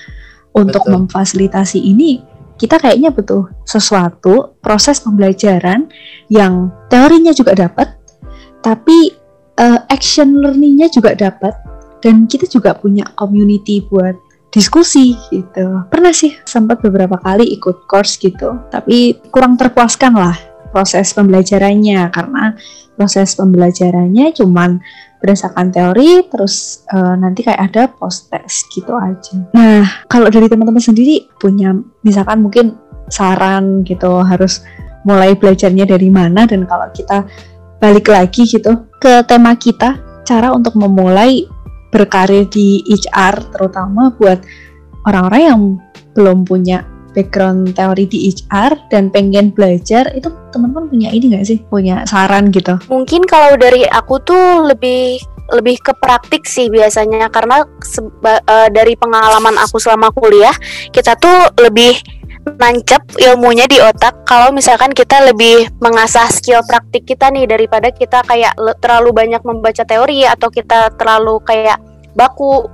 untuk 0.55 0.87
Betul. 0.87 0.95
memfasilitasi 1.05 1.83
ini 1.83 2.23
kita 2.59 2.79
kayaknya 2.79 3.15
butuh 3.15 3.47
sesuatu 3.67 4.59
proses 4.63 4.99
pembelajaran 5.03 5.91
yang 6.31 6.71
teorinya 6.91 7.31
juga 7.31 7.55
dapat, 7.55 7.95
tapi 8.63 9.15
uh, 9.59 9.87
action 9.91 10.43
learningnya 10.43 10.91
juga 10.91 11.15
dapat, 11.15 11.55
dan 12.03 12.27
kita 12.27 12.51
juga 12.51 12.75
punya 12.75 13.07
community 13.15 13.87
buat 13.87 14.19
diskusi 14.51 15.15
gitu. 15.31 15.87
Pernah 15.87 16.11
sih 16.11 16.35
sempat 16.43 16.83
beberapa 16.83 17.15
kali 17.23 17.47
ikut 17.55 17.87
course 17.87 18.19
gitu, 18.19 18.59
tapi 18.75 19.15
kurang 19.31 19.55
terpuaskan 19.55 20.19
lah 20.19 20.48
proses 20.71 21.13
pembelajarannya 21.17 22.13
karena 22.13 22.55
proses 22.99 23.35
pembelajarannya 23.39 24.35
cuman 24.35 24.83
berdasarkan 25.19 25.75
teori 25.75 26.27
terus 26.31 26.87
uh, 26.95 27.19
nanti 27.19 27.43
kayak 27.43 27.71
ada 27.71 27.91
post 27.91 28.31
test 28.31 28.71
gitu 28.71 28.95
aja. 28.95 29.35
Nah, 29.55 30.07
kalau 30.07 30.31
dari 30.31 30.47
teman-teman 30.47 30.83
sendiri 30.83 31.27
punya 31.43 31.75
misalkan 32.07 32.43
mungkin 32.43 32.79
saran 33.11 33.83
gitu 33.83 34.23
harus 34.23 34.63
mulai 35.03 35.35
belajarnya 35.35 35.89
dari 35.89 36.11
mana 36.11 36.45
dan 36.45 36.69
kalau 36.69 36.91
kita 36.95 37.27
balik 37.79 38.11
lagi 38.11 38.47
gitu 38.47 38.87
ke 38.99 39.23
tema 39.27 39.55
kita 39.55 39.99
cara 40.27 40.53
untuk 40.53 40.75
memulai 40.77 41.47
berkarir 41.89 42.45
di 42.51 42.85
HR 42.85 43.55
terutama 43.55 44.13
buat 44.19 44.43
orang-orang 45.09 45.43
yang 45.43 45.61
belum 46.13 46.45
punya 46.45 46.85
background 47.17 47.75
teori 47.77 48.05
di 48.05 48.29
HR 48.29 48.91
dan 48.93 49.09
pengen 49.09 49.53
belajar 49.53 50.09
itu 50.13 50.29
teman-teman 50.53 50.89
punya 50.93 51.09
ini 51.13 51.35
nggak 51.35 51.47
sih? 51.47 51.59
Punya 51.69 52.05
saran 52.09 52.53
gitu? 52.53 52.77
Mungkin 52.89 53.25
kalau 53.25 53.57
dari 53.57 53.85
aku 53.89 54.21
tuh 54.23 54.69
lebih 54.69 55.21
lebih 55.53 55.81
ke 55.81 55.93
praktik 55.97 56.45
sih 56.45 56.69
biasanya. 56.69 57.33
Karena 57.33 57.65
seba, 57.81 58.41
uh, 58.45 58.69
dari 58.69 58.95
pengalaman 58.95 59.57
aku 59.57 59.81
selama 59.81 60.13
kuliah 60.13 60.53
kita 60.93 61.17
tuh 61.17 61.53
lebih 61.61 61.97
nancep 62.57 63.01
ilmunya 63.21 63.69
di 63.69 63.77
otak. 63.81 64.25
Kalau 64.25 64.53
misalkan 64.53 64.93
kita 64.97 65.21
lebih 65.29 65.69
mengasah 65.85 66.29
skill 66.33 66.65
praktik 66.65 67.05
kita 67.05 67.29
nih 67.29 67.45
daripada 67.45 67.93
kita 67.93 68.25
kayak 68.25 68.57
terlalu 68.81 69.13
banyak 69.13 69.43
membaca 69.45 69.85
teori 69.85 70.25
atau 70.25 70.49
kita 70.49 70.97
terlalu 70.97 71.41
kayak 71.45 71.77
baku 72.17 72.65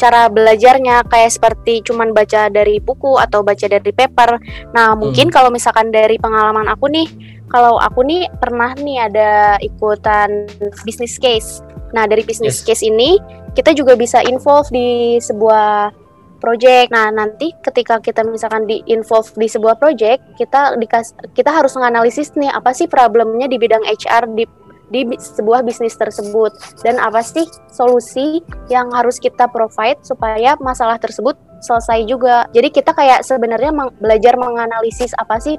cara 0.00 0.32
belajarnya 0.32 1.04
kayak 1.12 1.36
seperti 1.36 1.84
cuman 1.84 2.16
baca 2.16 2.48
dari 2.48 2.80
buku 2.80 3.20
atau 3.20 3.44
baca 3.44 3.68
dari 3.68 3.92
paper. 3.92 4.40
Nah, 4.72 4.96
mungkin 4.96 5.28
hmm. 5.28 5.34
kalau 5.36 5.52
misalkan 5.52 5.92
dari 5.92 6.16
pengalaman 6.16 6.64
aku 6.72 6.88
nih, 6.88 7.04
kalau 7.52 7.76
aku 7.76 8.00
nih 8.08 8.24
pernah 8.40 8.72
nih 8.80 9.04
ada 9.12 9.60
ikutan 9.60 10.48
business 10.88 11.20
case. 11.20 11.60
Nah, 11.92 12.08
dari 12.08 12.24
business 12.24 12.64
yes. 12.64 12.66
case 12.66 12.82
ini 12.88 13.20
kita 13.52 13.76
juga 13.76 13.92
bisa 13.92 14.24
involve 14.24 14.72
di 14.72 15.20
sebuah 15.20 15.92
project. 16.40 16.88
Nah, 16.88 17.12
nanti 17.12 17.52
ketika 17.60 18.00
kita 18.00 18.24
misalkan 18.24 18.64
di 18.64 18.80
involve 18.88 19.28
di 19.36 19.46
sebuah 19.46 19.76
project, 19.76 20.24
kita 20.40 20.80
dikas 20.80 21.12
kita 21.36 21.52
harus 21.52 21.76
menganalisis 21.76 22.32
nih 22.34 22.48
apa 22.48 22.72
sih 22.72 22.88
problemnya 22.88 23.46
di 23.46 23.60
bidang 23.60 23.84
HR 23.84 24.32
di 24.32 24.48
di 24.90 25.06
sebuah 25.16 25.62
bisnis 25.62 25.94
tersebut 25.94 26.50
dan 26.82 26.98
apa 26.98 27.22
sih 27.22 27.46
solusi 27.70 28.42
yang 28.68 28.90
harus 28.90 29.22
kita 29.22 29.46
provide 29.46 30.02
supaya 30.02 30.58
masalah 30.58 30.98
tersebut 30.98 31.38
selesai 31.62 32.04
juga. 32.04 32.50
Jadi 32.50 32.68
kita 32.74 32.90
kayak 32.92 33.22
sebenarnya 33.22 33.70
meng 33.70 33.94
belajar 34.02 34.34
menganalisis 34.34 35.14
apa 35.16 35.38
sih 35.38 35.56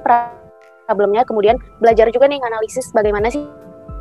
problemnya, 0.86 1.24
kemudian 1.24 1.56
belajar 1.80 2.12
juga 2.12 2.28
nih 2.28 2.38
menganalisis 2.38 2.92
bagaimana 2.92 3.32
sih 3.32 3.42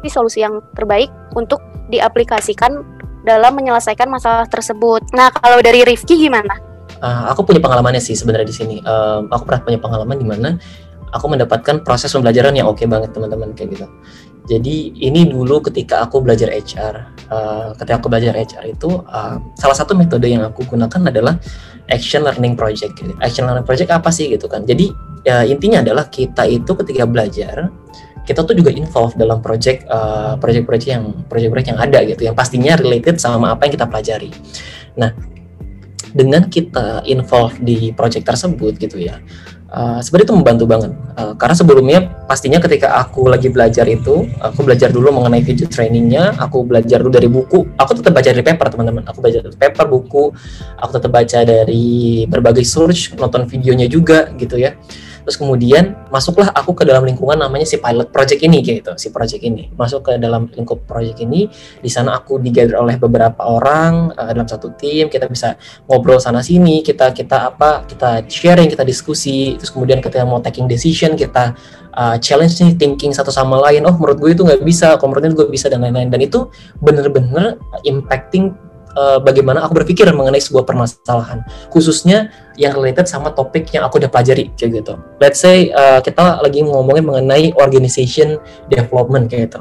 solusi 0.10 0.42
yang 0.42 0.60
terbaik 0.76 1.10
untuk 1.38 1.62
diaplikasikan 1.94 2.84
dalam 3.22 3.54
menyelesaikan 3.54 4.10
masalah 4.10 4.50
tersebut. 4.50 5.06
Nah, 5.14 5.30
kalau 5.30 5.62
dari 5.62 5.86
Rifki 5.86 6.18
gimana? 6.18 6.58
Uh, 7.02 7.30
aku 7.30 7.46
punya 7.46 7.62
pengalamannya 7.62 8.02
sih 8.02 8.18
sebenarnya 8.18 8.48
di 8.50 8.56
sini. 8.56 8.76
Uh, 8.82 9.30
aku 9.30 9.46
pernah 9.46 9.62
punya 9.62 9.80
pengalaman 9.82 10.18
di 10.18 10.26
mana 10.26 10.50
aku 11.12 11.26
mendapatkan 11.28 11.84
proses 11.84 12.10
pembelajaran 12.16 12.56
yang 12.56 12.68
oke 12.72 12.82
okay 12.82 12.88
banget 12.90 13.12
teman-teman 13.14 13.54
kayak 13.54 13.78
gitu. 13.78 13.86
Jadi 14.50 14.98
ini 15.06 15.30
dulu 15.30 15.62
ketika 15.62 16.02
aku 16.02 16.20
belajar 16.20 16.50
HR, 16.50 16.96
uh, 17.30 17.36
eh, 17.36 17.68
ketika 17.78 18.02
aku 18.02 18.10
belajar 18.10 18.34
HR 18.34 18.74
itu 18.74 18.90
uh, 19.06 19.38
salah 19.54 19.78
satu 19.78 19.94
metode 19.94 20.26
yang 20.26 20.42
aku 20.42 20.66
gunakan 20.66 21.14
adalah 21.14 21.38
action 21.94 22.26
learning 22.26 22.58
project. 22.58 22.98
Gitu. 22.98 23.14
Action 23.22 23.46
learning 23.46 23.68
project 23.68 23.94
apa 23.94 24.10
sih 24.10 24.34
gitu 24.34 24.50
kan? 24.50 24.66
Jadi 24.66 24.90
ya, 25.24 25.46
intinya 25.46 25.86
adalah 25.86 26.10
kita 26.10 26.50
itu 26.50 26.74
ketika 26.74 27.06
belajar 27.06 27.70
kita 28.22 28.46
tuh 28.46 28.54
juga 28.54 28.70
involve 28.70 29.18
dalam 29.18 29.42
project 29.42 29.86
uh, 29.90 30.38
project-project 30.38 30.90
yang 30.94 31.06
project-project 31.26 31.70
yang 31.74 31.82
ada 31.82 32.00
gitu, 32.06 32.22
yang 32.30 32.38
pastinya 32.38 32.78
related 32.78 33.18
sama 33.18 33.54
apa 33.54 33.66
yang 33.66 33.74
kita 33.74 33.90
pelajari. 33.90 34.30
Nah, 34.94 35.10
dengan 36.14 36.46
kita 36.52 37.02
involve 37.08 37.58
di 37.64 37.90
project 37.96 38.28
tersebut 38.28 38.78
gitu 38.78 39.02
ya, 39.02 39.18
uh, 39.72 40.00
sebenarnya 40.04 40.28
itu 40.32 40.36
membantu 40.36 40.66
banget. 40.68 40.92
Uh, 41.16 41.34
karena 41.36 41.56
sebelumnya 41.56 42.00
pastinya 42.28 42.60
ketika 42.60 43.00
aku 43.00 43.28
lagi 43.28 43.48
belajar 43.52 43.88
itu 43.88 44.28
aku 44.40 44.64
belajar 44.64 44.92
dulu 44.92 45.12
mengenai 45.12 45.44
video 45.44 45.68
trainingnya 45.68 46.36
aku 46.38 46.64
belajar 46.68 47.02
dulu 47.02 47.12
dari 47.12 47.28
buku. 47.32 47.66
Aku 47.80 47.92
tetap 47.98 48.12
baca 48.14 48.30
dari 48.30 48.44
paper 48.44 48.68
teman-teman. 48.70 49.04
Aku 49.08 49.20
baca 49.24 49.38
dari 49.40 49.58
paper 49.58 49.86
buku. 49.88 50.24
Aku 50.80 50.92
tetap 50.96 51.12
baca 51.12 51.40
dari 51.42 52.24
berbagai 52.28 52.64
search 52.68 53.16
nonton 53.18 53.48
videonya 53.48 53.88
juga 53.88 54.30
gitu 54.38 54.60
ya 54.60 54.76
terus 55.24 55.38
kemudian 55.38 55.96
masuklah 56.10 56.50
aku 56.54 56.74
ke 56.74 56.84
dalam 56.84 57.06
lingkungan 57.06 57.38
namanya 57.40 57.66
si 57.68 57.78
pilot 57.78 58.10
project 58.10 58.42
ini 58.42 58.62
gitu. 58.62 58.94
Si 58.98 59.14
project 59.14 59.42
ini. 59.42 59.70
Masuk 59.74 60.10
ke 60.10 60.12
dalam 60.18 60.50
lingkup 60.52 60.86
project 60.86 61.22
ini. 61.22 61.50
Di 61.82 61.90
sana 61.90 62.18
aku 62.18 62.42
digather 62.42 62.78
oleh 62.78 62.98
beberapa 62.98 63.42
orang 63.46 64.14
uh, 64.16 64.30
dalam 64.32 64.48
satu 64.48 64.74
tim. 64.76 65.08
Kita 65.08 65.30
bisa 65.30 65.56
ngobrol 65.86 66.18
sana 66.18 66.42
sini 66.42 66.82
kita 66.82 67.14
kita 67.14 67.54
apa 67.54 67.86
kita 67.86 68.26
sharing 68.26 68.70
kita 68.72 68.84
diskusi. 68.86 69.58
Terus 69.58 69.70
kemudian 69.70 70.00
kita 70.02 70.24
mau 70.26 70.42
taking 70.42 70.66
decision 70.66 71.14
kita 71.14 71.54
uh, 71.94 72.16
challenge 72.18 72.58
nih 72.62 72.74
thinking 72.78 73.14
satu 73.14 73.30
sama 73.30 73.60
lain. 73.60 73.86
Oh 73.86 73.96
menurut 73.96 74.18
gue 74.18 74.32
itu 74.34 74.44
nggak 74.46 74.62
bisa. 74.66 74.98
Kalau 74.98 75.14
menurut 75.14 75.34
gue 75.34 75.48
bisa 75.52 75.70
dan 75.70 75.86
lain-lain. 75.86 76.10
Dan 76.10 76.22
itu 76.24 76.50
bener-bener 76.82 77.62
impacting 77.86 78.71
uh, 78.96 79.20
bagaimana 79.22 79.64
aku 79.66 79.84
berpikir 79.84 80.08
mengenai 80.12 80.42
sebuah 80.42 80.64
permasalahan, 80.64 81.44
khususnya 81.70 82.32
yang 82.60 82.76
related 82.76 83.08
sama 83.08 83.32
topik 83.32 83.70
yang 83.72 83.88
aku 83.88 84.02
udah 84.02 84.10
pelajari 84.12 84.52
kayak 84.56 84.84
gitu. 84.84 84.94
Let's 85.20 85.40
say 85.40 85.72
uh, 85.72 86.00
kita 86.00 86.42
lagi 86.42 86.64
ngomongin 86.64 87.06
mengenai 87.06 87.56
organization 87.60 88.40
development 88.68 89.32
kayak 89.32 89.52
gitu. 89.52 89.60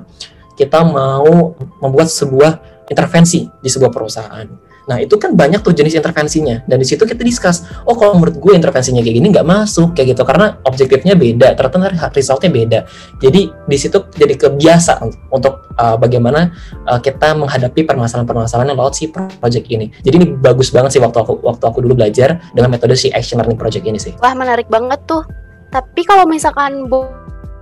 Kita 0.56 0.84
mau 0.84 1.56
membuat 1.80 2.12
sebuah 2.12 2.84
intervensi 2.90 3.48
di 3.62 3.68
sebuah 3.70 3.88
perusahaan 3.88 4.69
Nah 4.90 4.98
itu 4.98 5.14
kan 5.22 5.38
banyak 5.38 5.62
tuh 5.62 5.70
jenis 5.70 5.94
intervensinya 5.94 6.66
dan 6.66 6.82
di 6.82 6.86
situ 6.86 7.06
kita 7.06 7.22
discuss. 7.22 7.62
Oh 7.86 7.94
kalau 7.94 8.18
menurut 8.18 8.42
gue 8.42 8.52
intervensinya 8.58 8.98
kayak 9.06 9.22
gini 9.22 9.30
nggak 9.30 9.46
masuk 9.46 9.94
kayak 9.94 10.18
gitu 10.18 10.26
karena 10.26 10.58
objektifnya 10.66 11.14
beda, 11.14 11.54
ternyata 11.54 12.10
resultnya 12.10 12.50
beda. 12.50 12.78
Jadi 13.22 13.54
di 13.54 13.76
situ 13.78 14.02
jadi 14.18 14.34
kebiasa 14.34 14.98
untuk 15.30 15.70
uh, 15.78 15.94
bagaimana 15.94 16.50
uh, 16.90 16.98
kita 16.98 17.38
menghadapi 17.38 17.86
permasalahan-permasalahan 17.86 18.74
yang 18.74 18.78
lewat 18.82 18.98
si 18.98 19.06
project 19.14 19.70
ini. 19.70 19.94
Jadi 20.02 20.14
ini 20.18 20.26
bagus 20.34 20.74
banget 20.74 20.98
sih 20.98 21.00
waktu 21.00 21.22
aku 21.22 21.38
waktu 21.46 21.64
aku 21.70 21.78
dulu 21.86 22.02
belajar 22.02 22.42
dengan 22.50 22.74
metode 22.74 22.98
si 22.98 23.14
action 23.14 23.38
learning 23.38 23.54
project 23.54 23.86
ini 23.86 24.02
sih. 24.02 24.18
Wah 24.18 24.34
menarik 24.34 24.66
banget 24.66 24.98
tuh. 25.06 25.22
Tapi 25.70 26.02
kalau 26.02 26.26
misalkan 26.26 26.90
bu 26.90 27.06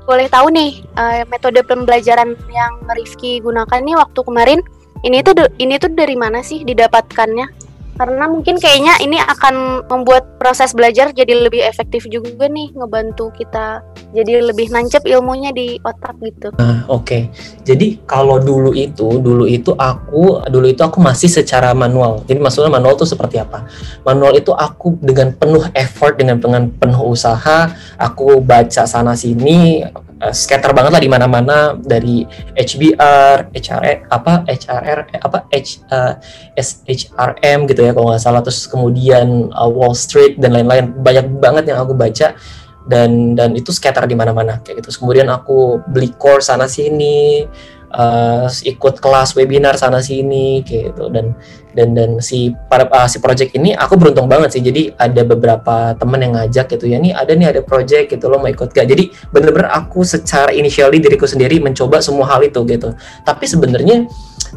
boleh 0.09 0.25
tahu 0.33 0.49
nih 0.49 0.81
uh, 0.97 1.29
metode 1.29 1.61
pembelajaran 1.69 2.33
yang 2.49 2.73
Rifki 2.97 3.45
gunakan 3.45 3.85
nih 3.85 3.93
waktu 3.93 4.21
kemarin 4.25 4.65
ini 5.07 5.23
tuh 5.23 5.35
ini 5.59 5.79
tuh 5.79 5.91
dari 5.95 6.17
mana 6.19 6.43
sih 6.43 6.67
didapatkannya? 6.67 7.69
Karena 7.99 8.31
mungkin 8.31 8.63
kayaknya 8.63 8.95
ini 9.03 9.19
akan 9.19 9.83
membuat 9.91 10.39
proses 10.39 10.71
belajar 10.71 11.11
jadi 11.11 11.35
lebih 11.35 11.67
efektif 11.67 12.07
juga 12.07 12.47
nih 12.47 12.71
ngebantu 12.71 13.35
kita 13.35 13.83
jadi 14.15 14.39
lebih 14.39 14.71
nancep 14.71 15.03
ilmunya 15.03 15.51
di 15.51 15.83
otak 15.83 16.15
gitu. 16.23 16.55
Nah, 16.63 16.87
oke. 16.87 17.03
Okay. 17.03 17.23
Jadi 17.67 17.99
kalau 18.07 18.39
dulu 18.39 18.71
itu, 18.71 19.19
dulu 19.19 19.51
itu 19.51 19.75
aku 19.75 20.47
dulu 20.47 20.71
itu 20.71 20.79
aku 20.79 21.03
masih 21.03 21.27
secara 21.27 21.75
manual. 21.75 22.23
Jadi 22.23 22.39
maksudnya 22.39 22.71
manual 22.71 22.95
itu 22.95 23.03
seperti 23.03 23.43
apa? 23.43 23.67
Manual 24.07 24.39
itu 24.39 24.55
aku 24.55 24.95
dengan 25.03 25.35
penuh 25.35 25.67
effort 25.75 26.15
dengan 26.15 26.39
dengan 26.39 26.71
penuh 26.71 27.03
usaha, 27.03 27.75
aku 27.99 28.39
baca 28.39 28.87
sana 28.87 29.19
sini, 29.19 29.83
uh, 30.23 30.35
scatter 30.35 30.71
banget 30.75 30.91
lah 30.95 31.03
di 31.03 31.11
mana-mana 31.11 31.57
dari 31.79 32.27
HBR, 32.55 33.55
HRE 33.55 33.95
apa? 34.11 34.45
HRR 34.47 34.99
eh, 35.15 35.21
apa? 35.23 35.39
H 35.51 35.83
uh, 35.91 36.15
eh, 36.55 36.63
SHRM 36.63 37.69
gitu 37.71 37.81
ya 37.87 37.93
kalau 37.95 38.13
nggak 38.13 38.23
salah. 38.23 38.43
Terus 38.43 38.67
kemudian 38.67 39.51
uh, 39.55 39.71
Wall 39.71 39.95
Street 39.95 40.39
dan 40.39 40.55
lain-lain. 40.55 40.95
Banyak 40.99 41.39
banget 41.39 41.65
yang 41.73 41.83
aku 41.83 41.95
baca. 41.95 42.35
Dan 42.89 43.37
dan 43.37 43.53
itu 43.53 43.69
scatter 43.69 44.09
di 44.09 44.17
mana-mana 44.17 44.65
kayak 44.65 44.81
gitu. 44.81 44.89
Terus 44.89 44.99
kemudian 44.99 45.29
aku 45.29 45.85
beli 45.93 46.09
course 46.17 46.49
sana 46.49 46.65
sini 46.65 47.45
uh, 47.93 48.47
ikut 48.49 49.01
kelas 49.01 49.37
webinar 49.39 49.77
sana 49.77 50.01
sini 50.05 50.65
gitu. 50.65 51.09
Dan 51.09 51.37
dan 51.77 51.95
dan 51.95 52.11
si 52.19 52.51
para 52.67 52.89
uh, 52.91 53.07
si 53.07 53.23
project 53.23 53.55
ini 53.55 53.77
aku 53.77 53.95
beruntung 53.95 54.27
banget 54.27 54.59
sih. 54.59 54.63
Jadi 54.65 54.93
ada 54.97 55.23
beberapa 55.23 55.95
temen 55.95 56.19
yang 56.21 56.33
ngajak 56.35 56.75
gitu 56.75 56.91
ya 56.91 56.99
nih 56.99 57.15
ada 57.15 57.33
nih 57.37 57.55
ada 57.55 57.61
project 57.63 58.17
gitu 58.17 58.27
lo 58.27 58.41
mau 58.43 58.51
ikut 58.51 58.73
gak 58.75 58.89
jadi 58.89 59.09
bener-bener 59.31 59.71
aku 59.71 60.03
secara 60.03 60.51
initially 60.51 60.99
diriku 60.99 61.29
sendiri 61.29 61.63
mencoba 61.63 62.03
semua 62.03 62.27
hal 62.27 62.43
itu 62.43 62.61
gitu. 62.67 62.93
Tapi 63.23 63.45
sebenarnya 63.47 64.09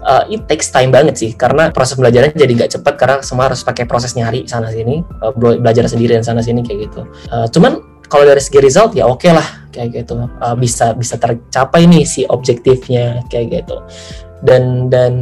uh, 0.02 0.24
it 0.32 0.48
takes 0.50 0.72
time 0.74 0.90
banget 0.90 1.20
sih 1.20 1.32
karena 1.36 1.70
proses 1.70 2.00
belajarnya 2.00 2.34
jadi 2.34 2.66
gak 2.66 2.72
cepat 2.80 2.94
karena 2.98 3.18
semua 3.22 3.52
harus 3.52 3.62
pakai 3.62 3.86
proses 3.86 4.16
nyari 4.18 4.48
sana 4.50 4.72
sini 4.72 5.04
uh, 5.22 5.34
belajar 5.36 5.86
sendiri 5.86 6.18
dan 6.18 6.26
sana 6.26 6.42
sini 6.42 6.66
kayak 6.66 6.90
gitu. 6.90 7.06
Uh, 7.30 7.46
cuman 7.52 7.91
kalau 8.12 8.28
dari 8.28 8.44
segi 8.44 8.60
result 8.60 8.92
ya 8.92 9.08
oke 9.08 9.24
okay 9.24 9.32
lah 9.32 9.48
kayak 9.72 10.04
gitu. 10.04 10.28
Uh, 10.44 10.56
bisa 10.60 10.92
bisa 10.92 11.16
tercapai 11.16 11.88
nih 11.88 12.04
si 12.04 12.28
objektifnya 12.28 13.24
kayak 13.32 13.64
gitu. 13.64 13.80
Dan 14.44 14.92
dan 14.92 15.14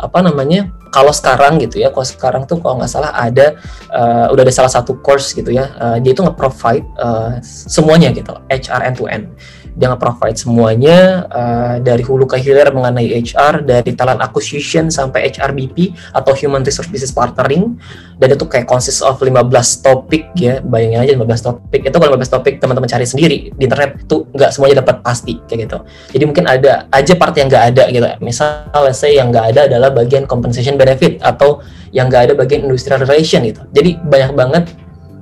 apa 0.00 0.24
namanya 0.24 0.72
kalau 0.94 1.10
sekarang 1.10 1.58
gitu 1.58 1.82
ya 1.82 1.90
kalau 1.90 2.06
sekarang 2.06 2.42
tuh 2.46 2.62
kalau 2.62 2.78
nggak 2.78 2.90
salah 2.90 3.10
ada 3.18 3.58
uh, 3.90 4.30
udah 4.30 4.42
ada 4.46 4.54
salah 4.54 4.70
satu 4.70 4.94
course 5.02 5.34
gitu 5.34 5.50
ya 5.50 5.74
uh, 5.74 5.98
dia 5.98 6.14
itu 6.14 6.22
nge-provide 6.22 6.86
uh, 7.02 7.42
semuanya 7.42 8.14
gitu 8.14 8.30
HR 8.46 8.80
end 8.86 8.94
to 8.94 9.10
end 9.10 9.34
dia 9.74 9.90
nge-provide 9.90 10.38
semuanya 10.38 11.26
uh, 11.26 11.76
dari 11.82 12.06
hulu 12.06 12.30
ke 12.30 12.38
hilir 12.38 12.70
mengenai 12.70 13.10
HR 13.10 13.66
dari 13.66 13.90
talent 13.98 14.22
acquisition 14.22 14.86
sampai 14.86 15.26
HRBP 15.34 15.90
atau 16.14 16.30
human 16.38 16.62
resource 16.62 16.86
business 16.86 17.10
partnering. 17.10 17.74
Dan 18.14 18.38
itu 18.38 18.46
kayak 18.46 18.70
consist 18.70 19.02
of 19.02 19.18
15 19.18 19.50
topik 19.82 20.30
ya 20.38 20.62
bayangin 20.62 21.02
aja 21.02 21.12
15 21.18 21.46
topik 21.50 21.80
itu 21.82 21.96
kalau 21.98 22.14
15 22.14 22.30
topik 22.30 22.54
teman-teman 22.62 22.86
cari 22.86 23.02
sendiri 23.02 23.50
di 23.50 23.62
internet 23.66 24.06
tuh 24.06 24.30
nggak 24.30 24.54
semuanya 24.54 24.86
dapat 24.86 25.02
pasti 25.02 25.42
kayak 25.50 25.66
gitu. 25.66 25.78
Jadi 26.14 26.24
mungkin 26.30 26.44
ada 26.46 26.86
aja 26.94 27.12
part 27.18 27.34
yang 27.34 27.50
nggak 27.50 27.64
ada 27.74 27.84
gitu. 27.90 28.06
Misal 28.22 28.70
let's 28.86 29.02
yang 29.02 29.34
nggak 29.34 29.58
ada 29.58 29.60
adalah 29.66 29.90
bagian 29.90 30.30
compensation 30.30 30.78
benefit 30.78 31.18
atau 31.18 31.58
yang 31.90 32.06
nggak 32.06 32.30
ada 32.30 32.32
bagian 32.38 32.70
industrial 32.70 33.02
relation 33.02 33.42
gitu. 33.42 33.66
Jadi 33.74 33.98
banyak 33.98 34.30
banget 34.38 34.64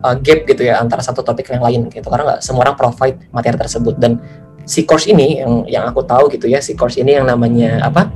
uh, 0.02 0.16
gap 0.18 0.44
gitu 0.44 0.62
ya 0.66 0.82
antara 0.82 1.00
satu 1.00 1.22
topik 1.22 1.48
yang 1.48 1.62
lain 1.62 1.80
gitu. 1.88 2.06
Karena 2.10 2.34
nggak 2.34 2.40
semua 2.44 2.66
orang 2.68 2.76
provide 2.76 3.16
materi 3.30 3.56
tersebut. 3.56 3.96
Dan 3.96 4.18
si 4.64 4.86
course 4.86 5.10
ini 5.10 5.42
yang 5.42 5.66
yang 5.66 5.84
aku 5.88 6.02
tahu 6.06 6.30
gitu 6.32 6.46
ya 6.46 6.62
si 6.62 6.78
course 6.78 6.98
ini 6.98 7.18
yang 7.18 7.26
namanya 7.26 7.82
apa? 7.82 8.10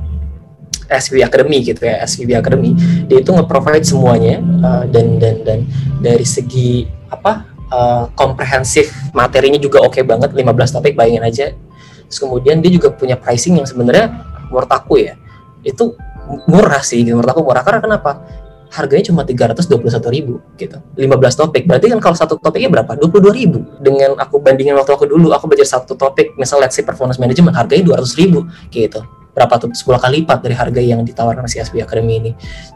SVB 0.87 1.19
Academy 1.19 1.59
gitu 1.67 1.83
ya 1.83 1.99
SVB 2.07 2.39
Academy. 2.39 2.71
Dia 3.11 3.19
itu 3.19 3.31
nge-provide 3.35 3.83
semuanya 3.83 4.39
uh, 4.63 4.83
dan 4.87 5.19
dan 5.19 5.43
dan 5.43 5.59
dari 5.99 6.23
segi 6.23 6.87
apa 7.11 7.43
uh, 7.71 8.07
komprehensif 8.15 8.95
materinya 9.11 9.59
juga 9.59 9.83
oke 9.83 9.99
okay 9.99 10.03
banget 10.07 10.31
15 10.31 10.47
topik 10.79 10.95
bayangin 10.95 11.23
aja. 11.27 11.47
Terus 12.07 12.19
kemudian 12.23 12.63
dia 12.63 12.71
juga 12.71 12.87
punya 12.95 13.19
pricing 13.19 13.59
yang 13.59 13.67
sebenarnya 13.67 14.15
menurut 14.47 14.71
aku 14.71 15.03
ya 15.03 15.19
itu 15.67 15.91
murah 16.47 16.79
sih 16.79 17.03
menurut 17.03 17.27
aku 17.27 17.43
murah. 17.43 17.67
Karena 17.67 17.83
kenapa 17.83 18.23
harganya 18.73 19.05
cuma 19.07 19.21
321 19.23 20.15
ribu 20.15 20.39
gitu. 20.59 20.77
15 20.95 21.07
topik. 21.39 21.63
Berarti 21.67 21.87
kan 21.91 21.99
kalau 22.03 22.15
satu 22.15 22.35
topiknya 22.39 22.69
berapa? 22.71 22.97
22 22.99 23.31
ribu. 23.33 23.59
Dengan 23.79 24.15
aku 24.19 24.39
bandingin 24.39 24.75
waktu 24.75 24.93
aku 24.95 25.05
dulu 25.07 25.31
aku 25.31 25.47
belajar 25.47 25.79
satu 25.79 25.95
topik 25.95 26.35
misal 26.35 26.59
let's 26.59 26.75
say 26.75 26.83
performance 26.83 27.17
management 27.17 27.55
harganya 27.55 27.95
200 27.95 28.19
ribu 28.19 28.47
gitu. 28.69 29.01
Berapa 29.31 29.61
tuh? 29.61 29.69
10 29.69 29.85
kali 30.01 30.13
lipat 30.25 30.41
dari 30.41 30.55
harga 30.57 30.81
yang 30.81 31.05
ditawarkan 31.05 31.45
si 31.45 31.61
SB 31.61 31.85
Academy 31.85 32.17
ini. 32.19 32.31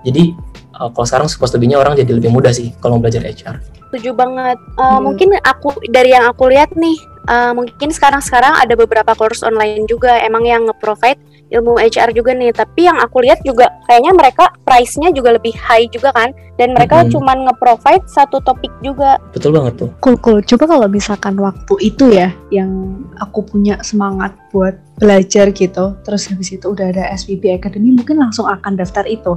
Jadi 0.06 0.32
uh, 0.78 0.90
kalau 0.94 1.06
sekarang 1.08 1.28
supposed 1.28 1.54
to 1.54 1.60
orang 1.76 1.98
jadi 1.98 2.12
lebih 2.14 2.30
mudah 2.30 2.54
sih 2.54 2.72
kalau 2.80 3.02
belajar 3.02 3.26
HR 3.26 3.82
setuju 3.92 4.16
banget. 4.16 4.56
Uh, 4.80 4.96
hmm. 4.96 5.00
mungkin 5.04 5.30
aku 5.44 5.76
dari 5.92 6.16
yang 6.16 6.32
aku 6.32 6.48
lihat 6.48 6.72
nih 6.80 6.96
uh, 7.30 7.52
mungkin 7.54 7.90
sekarang-sekarang 7.92 8.58
ada 8.58 8.74
beberapa 8.74 9.14
course 9.14 9.46
online 9.46 9.86
juga 9.86 10.18
emang 10.24 10.48
yang 10.48 10.66
nge-provide 10.66 11.20
ilmu 11.52 11.78
HR 11.78 12.16
juga 12.16 12.32
nih. 12.32 12.56
Tapi 12.56 12.88
yang 12.88 12.98
aku 12.98 13.22
lihat 13.22 13.44
juga 13.44 13.70
kayaknya 13.86 14.16
mereka 14.16 14.56
price-nya 14.64 15.12
juga 15.12 15.36
lebih 15.36 15.52
high 15.60 15.86
juga 15.92 16.16
kan? 16.16 16.32
Dan 16.56 16.72
mereka 16.72 17.04
mm-hmm. 17.04 17.12
cuman 17.14 17.38
nge-provide 17.50 18.06
satu 18.08 18.40
topik 18.42 18.72
juga. 18.80 19.20
Betul 19.36 19.60
banget 19.60 19.86
tuh. 19.86 19.90
Cool 20.00 20.18
cool. 20.24 20.40
Coba 20.42 20.64
kalau 20.78 20.88
misalkan 20.88 21.36
waktu 21.38 21.74
itu 21.84 22.16
ya 22.16 22.32
yang 22.50 23.04
aku 23.20 23.44
punya 23.44 23.78
semangat 23.84 24.34
buat 24.56 24.76
belajar 25.02 25.50
gitu 25.50 25.98
terus 26.06 26.30
habis 26.30 26.54
itu 26.54 26.70
udah 26.70 26.94
ada 26.94 27.10
SPB 27.16 27.58
Academy 27.58 27.90
mungkin 27.96 28.22
langsung 28.22 28.48
akan 28.48 28.80
daftar 28.80 29.04
itu. 29.06 29.36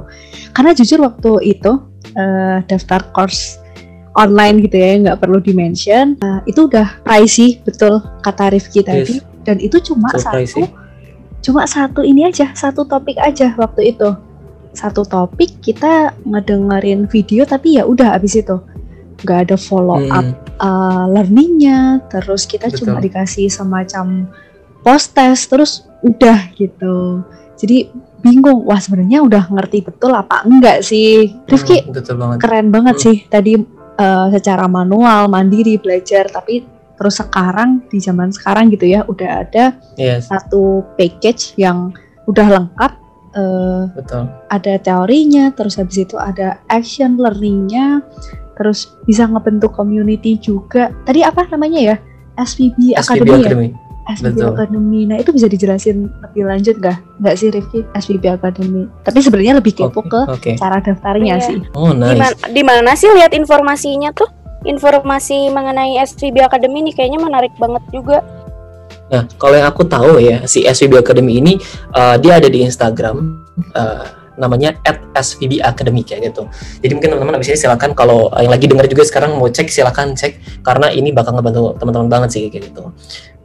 Karena 0.55 0.71
jujur 0.71 1.03
waktu 1.03 1.57
itu 1.57 1.71
uh, 2.15 2.63
daftar 2.69 3.03
course 3.11 3.64
online 4.15 4.63
gitu 4.63 4.75
ya 4.79 4.97
nggak 5.03 5.19
perlu 5.21 5.43
dimention. 5.43 6.15
Uh, 6.23 6.39
itu 6.47 6.65
udah 6.65 7.03
pricey 7.03 7.59
betul 7.61 7.99
kata 8.23 8.55
Rifki 8.55 8.81
tadi. 8.81 9.19
Yes. 9.21 9.33
dan 9.45 9.61
itu 9.61 9.77
cuma 9.77 10.09
so 10.17 10.25
satu 10.25 10.41
pricey. 10.41 10.65
cuma 11.45 11.69
satu 11.69 12.01
ini 12.01 12.25
aja 12.25 12.49
satu 12.57 12.87
topik 12.87 13.19
aja 13.21 13.53
waktu 13.59 13.93
itu. 13.93 14.09
Satu 14.75 15.05
topik 15.05 15.63
kita 15.63 16.15
ngedengerin 16.25 17.07
video 17.07 17.45
tapi 17.45 17.77
ya 17.77 17.85
udah 17.85 18.15
abis 18.17 18.41
itu. 18.41 18.57
Nggak 19.23 19.39
ada 19.51 19.55
follow 19.59 20.01
up 20.09 20.25
hmm. 20.25 20.35
uh, 20.59 21.05
learningnya. 21.11 22.01
Terus 22.09 22.47
kita 22.49 22.71
Betul. 22.71 22.89
cuma 22.89 22.99
dikasih 23.03 23.47
semacam 23.51 24.27
post 24.81 25.13
test 25.13 25.51
terus 25.51 25.71
udah 26.01 26.49
gitu. 26.57 27.21
Jadi 27.55 27.87
bingung 28.25 28.65
wah 28.65 28.81
sebenarnya 28.81 29.21
udah 29.21 29.43
ngerti 29.53 29.85
betul 29.85 30.11
apa 30.11 30.43
enggak 30.43 30.81
sih? 30.81 31.29
Rifki 31.45 31.85
hmm, 31.85 32.41
keren 32.41 32.73
banget 32.73 32.95
hmm. 32.97 33.03
sih. 33.05 33.17
Tadi 33.29 33.74
uh, 33.99 34.27
secara 34.31 34.65
manual 34.69 35.27
mandiri 35.27 35.79
belajar 35.79 36.27
tapi 36.31 36.65
terus 36.95 37.19
sekarang 37.19 37.83
di 37.91 37.99
zaman 37.99 38.31
sekarang 38.31 38.71
gitu 38.71 38.87
ya 38.87 39.03
udah 39.05 39.43
ada 39.43 39.75
yes. 39.99 40.31
satu 40.31 40.83
package 40.95 41.59
yang 41.59 41.91
udah 42.25 42.47
lengkap 42.47 42.91
uh, 43.35 43.91
Betul. 43.91 44.31
ada 44.47 44.73
teorinya 44.79 45.51
terus 45.51 45.75
habis 45.75 46.07
itu 46.07 46.15
ada 46.15 46.63
action 46.71 47.19
learningnya 47.19 47.99
terus 48.55 48.95
bisa 49.03 49.27
ngebentuk 49.27 49.75
community 49.75 50.39
juga. 50.39 50.89
Tadi 51.03 51.21
apa 51.21 51.43
namanya 51.51 51.93
ya? 51.93 51.95
SVB, 52.35 52.95
SVB 52.95 52.99
Academy, 52.99 53.43
Academy. 53.43 53.67
ya? 53.71 53.84
SVB 54.05 54.37
Academy. 54.53 55.01
Nah 55.09 55.17
itu 55.17 55.33
bisa 55.33 55.49
dijelasin 55.49 56.07
lebih 56.21 56.45
lanjut 56.45 56.75
nggak? 56.77 56.97
Nggak 57.21 57.35
sih 57.35 57.47
Rifki? 57.49 57.79
SVB 57.97 58.23
Academy. 58.37 58.85
Tapi 59.01 59.19
sebenarnya 59.19 59.53
lebih 59.57 59.73
kepo 59.73 60.01
Oke, 60.01 60.09
ke 60.09 60.21
oke. 60.29 60.51
cara 60.61 60.77
daftarnya 60.79 61.35
Iya. 61.41 61.45
sih. 61.45 61.57
Oh, 61.73 61.91
Di 61.91 61.99
nice. 61.99 62.17
mana, 62.19 62.35
di 62.53 62.61
mana 62.61 62.91
sih 62.93 63.09
lihat 63.09 63.33
informasinya 63.33 64.13
tuh? 64.13 64.29
Informasi 64.65 65.49
mengenai 65.53 65.97
SVB 66.01 66.41
Academy 66.41 66.81
ini 66.85 66.91
kayaknya 66.93 67.21
menarik 67.21 67.53
banget 67.57 67.81
juga. 67.89 68.21
Nah, 69.05 69.29
kalau 69.37 69.53
yang 69.53 69.69
aku 69.69 69.85
tahu 69.85 70.17
ya, 70.17 70.49
si 70.49 70.65
SVB 70.65 70.97
Academy 71.05 71.37
ini 71.37 71.53
uh, 71.93 72.17
dia 72.17 72.41
ada 72.41 72.49
di 72.49 72.65
Instagram 72.65 73.45
uh, 73.77 74.25
namanya 74.35 74.75
@svb 75.15 75.63
academy 75.63 76.03
kayak 76.03 76.31
gitu. 76.31 76.47
Jadi 76.83 76.91
mungkin 76.91 77.09
teman-teman 77.15 77.39
abis 77.39 77.55
ini 77.55 77.59
silakan 77.59 77.95
kalau 77.95 78.27
yang 78.35 78.51
lagi 78.51 78.67
dengar 78.67 78.83
juga 78.87 79.07
sekarang 79.07 79.39
mau 79.39 79.47
cek 79.47 79.71
silakan 79.71 80.11
cek 80.15 80.61
karena 80.61 80.91
ini 80.91 81.15
bakal 81.15 81.35
ngebantu 81.39 81.75
teman-teman 81.79 82.07
banget 82.11 82.29
sih 82.35 82.41
kayak 82.51 82.71
gitu. 82.71 82.91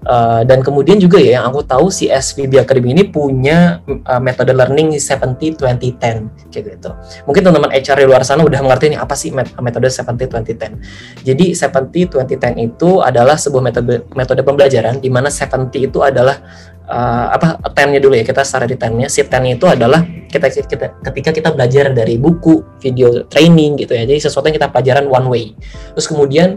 Uh, 0.00 0.40
dan 0.48 0.64
kemudian 0.64 0.96
juga 0.96 1.20
ya 1.20 1.36
yang 1.36 1.52
aku 1.52 1.60
tahu 1.60 1.92
si 1.92 2.08
SVB 2.08 2.64
Academy 2.64 2.96
ini 2.96 3.04
punya 3.04 3.84
uh, 3.84 4.16
metode 4.16 4.56
learning 4.56 4.96
70-20-10 4.96 5.60
kayak 6.48 6.64
gitu. 6.72 6.90
Mungkin 7.28 7.44
teman-teman 7.44 7.68
HR 7.68 8.00
di 8.00 8.06
luar 8.08 8.24
sana 8.24 8.40
udah 8.40 8.64
mengerti 8.64 8.96
nih 8.96 9.00
apa 9.00 9.12
sih 9.12 9.28
met- 9.28 9.52
metode 9.60 9.92
70-20-10. 9.92 11.20
Jadi 11.20 11.52
70-20-10 11.52 12.16
itu 12.72 12.90
adalah 13.04 13.36
sebuah 13.36 13.60
metode 13.60 14.08
metode 14.16 14.40
pembelajaran 14.40 15.04
di 15.04 15.12
mana 15.12 15.28
70 15.28 15.68
itu 15.68 16.00
adalah 16.00 16.40
uh, 16.88 17.36
apa 17.36 17.60
10-nya 17.68 18.00
dulu 18.00 18.16
ya 18.16 18.24
kita 18.24 18.40
start 18.40 18.72
di 18.72 18.80
10-nya. 18.80 19.12
Si 19.12 19.20
10-nya 19.20 19.60
itu 19.60 19.66
adalah 19.68 20.00
kita, 20.32 20.48
kita 20.48 20.86
ketika 21.12 21.30
kita 21.36 21.48
belajar 21.52 21.92
dari 21.92 22.16
buku, 22.16 22.80
video 22.80 23.28
training 23.28 23.84
gitu 23.84 23.92
ya. 23.92 24.08
Jadi 24.08 24.16
sesuatu 24.16 24.48
yang 24.48 24.56
kita 24.56 24.72
pelajaran 24.72 25.12
one 25.12 25.28
way. 25.28 25.44
Terus 25.92 26.08
kemudian 26.08 26.56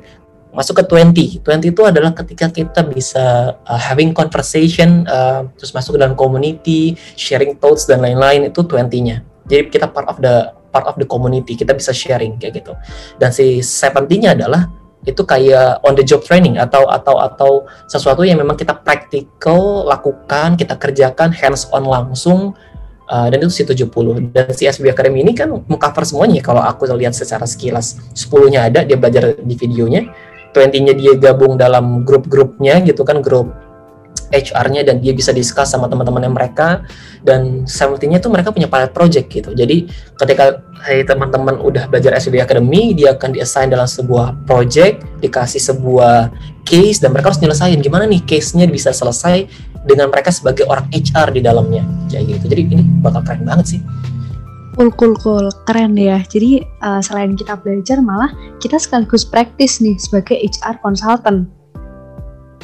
masuk 0.54 0.80
ke 0.80 0.84
20. 0.86 1.42
20 1.42 1.74
itu 1.74 1.82
adalah 1.84 2.13
ketika 2.13 2.48
kita 2.54 2.86
bisa 2.86 3.58
uh, 3.66 3.82
having 3.82 4.13
conversation 4.13 5.04
uh, 5.10 5.50
terus 5.58 5.74
masuk 5.74 5.98
ke 5.98 6.00
dalam 6.00 6.13
community, 6.13 6.94
sharing 7.18 7.58
thoughts 7.58 7.89
dan 7.89 8.06
lain-lain 8.06 8.54
itu 8.54 8.62
20-nya. 8.62 9.26
Jadi 9.50 9.74
kita 9.74 9.89
part 9.89 10.08
of 10.08 10.22
the 10.22 10.54
part 10.70 10.86
of 10.86 10.96
the 11.02 11.06
community, 11.10 11.58
kita 11.58 11.74
bisa 11.74 11.92
sharing 11.92 12.38
kayak 12.38 12.63
gitu. 12.63 12.74
Dan 13.18 13.34
si 13.34 13.60
70-nya 13.60 14.38
adalah 14.38 14.70
itu 15.04 15.20
kayak 15.28 15.84
on 15.84 16.00
the 16.00 16.06
job 16.06 16.24
training 16.24 16.56
atau 16.56 16.88
atau 16.88 17.20
atau 17.20 17.52
sesuatu 17.92 18.24
yang 18.24 18.39
memang 18.39 18.56
kita 18.56 18.72
practical 18.72 19.84
lakukan, 19.84 20.56
kita 20.56 20.80
kerjakan 20.80 21.36
hands 21.36 21.68
on 21.76 21.84
langsung 21.84 22.56
uh, 23.12 23.28
dan 23.28 23.38
itu 23.44 23.52
si 23.52 23.63
70 23.68 24.32
dan 24.32 24.48
si 24.56 24.63
SB 24.63 24.89
Academy 24.89 25.26
ini 25.26 25.34
kan 25.36 25.52
mengcover 25.68 26.08
semuanya 26.08 26.39
kalau 26.39 26.63
aku 26.63 26.88
lihat 26.96 27.12
secara 27.12 27.44
sekilas 27.44 28.00
10-nya 28.16 28.72
ada 28.72 28.80
dia 28.88 28.96
belajar 28.96 29.36
di 29.36 29.56
videonya 29.60 30.08
20-nya 30.54 30.94
dia 30.94 31.13
gabung 31.18 31.58
dalam 31.58 32.06
grup-grupnya 32.06 32.80
gitu 32.86 33.02
kan 33.02 33.20
grup 33.20 33.52
HR-nya 34.34 34.82
dan 34.82 34.98
dia 34.98 35.13
bisa 35.13 35.30
discuss 35.30 35.70
sama 35.70 35.86
teman-temannya 35.86 36.34
mereka 36.34 36.82
dan 37.22 37.70
70-nya 37.70 38.18
itu 38.18 38.30
mereka 38.34 38.50
punya 38.50 38.66
pilot 38.66 38.89
project 38.89 39.30
gitu. 39.30 39.54
Jadi 39.54 39.86
ketika 40.18 40.66
hey, 40.89 41.06
teman-teman 41.06 41.62
udah 41.62 41.86
belajar 41.86 42.18
SBB 42.18 42.42
Academy, 42.42 42.98
dia 42.98 43.13
akan 43.13 43.30
di-assign 43.38 43.70
dalam 43.70 43.86
sebuah 43.86 44.46
project, 44.50 45.06
dikasih 45.22 45.62
sebuah 45.62 46.34
case 46.66 46.98
dan 46.98 47.13
mereka 47.13 47.30
harus 47.30 47.42
nyelesain 47.46 47.78
gimana 47.78 48.10
nih 48.10 48.26
case-nya 48.26 48.66
bisa 48.66 48.89
selesai 48.89 49.46
dengan 49.86 50.10
mereka 50.10 50.34
sebagai 50.34 50.66
orang 50.66 50.89
HR 50.89 51.36
di 51.36 51.42
dalamnya 51.44 51.84
kayak 52.10 52.39
gitu. 52.39 52.46
Jadi 52.50 52.62
ini 52.74 52.84
bakal 53.04 53.22
keren 53.22 53.46
banget 53.46 53.78
sih. 53.78 53.82
Cool, 54.74 54.90
cool, 54.98 55.14
cool. 55.22 55.46
Keren 55.70 55.94
ya. 55.94 56.22
Jadi 56.26 56.66
uh, 56.82 56.98
selain 56.98 57.38
kita 57.38 57.62
belajar, 57.62 58.02
malah 58.02 58.34
kita 58.58 58.82
sekaligus 58.82 59.22
praktis 59.22 59.78
nih 59.78 59.94
sebagai 60.02 60.34
HR 60.34 60.82
consultant. 60.82 61.46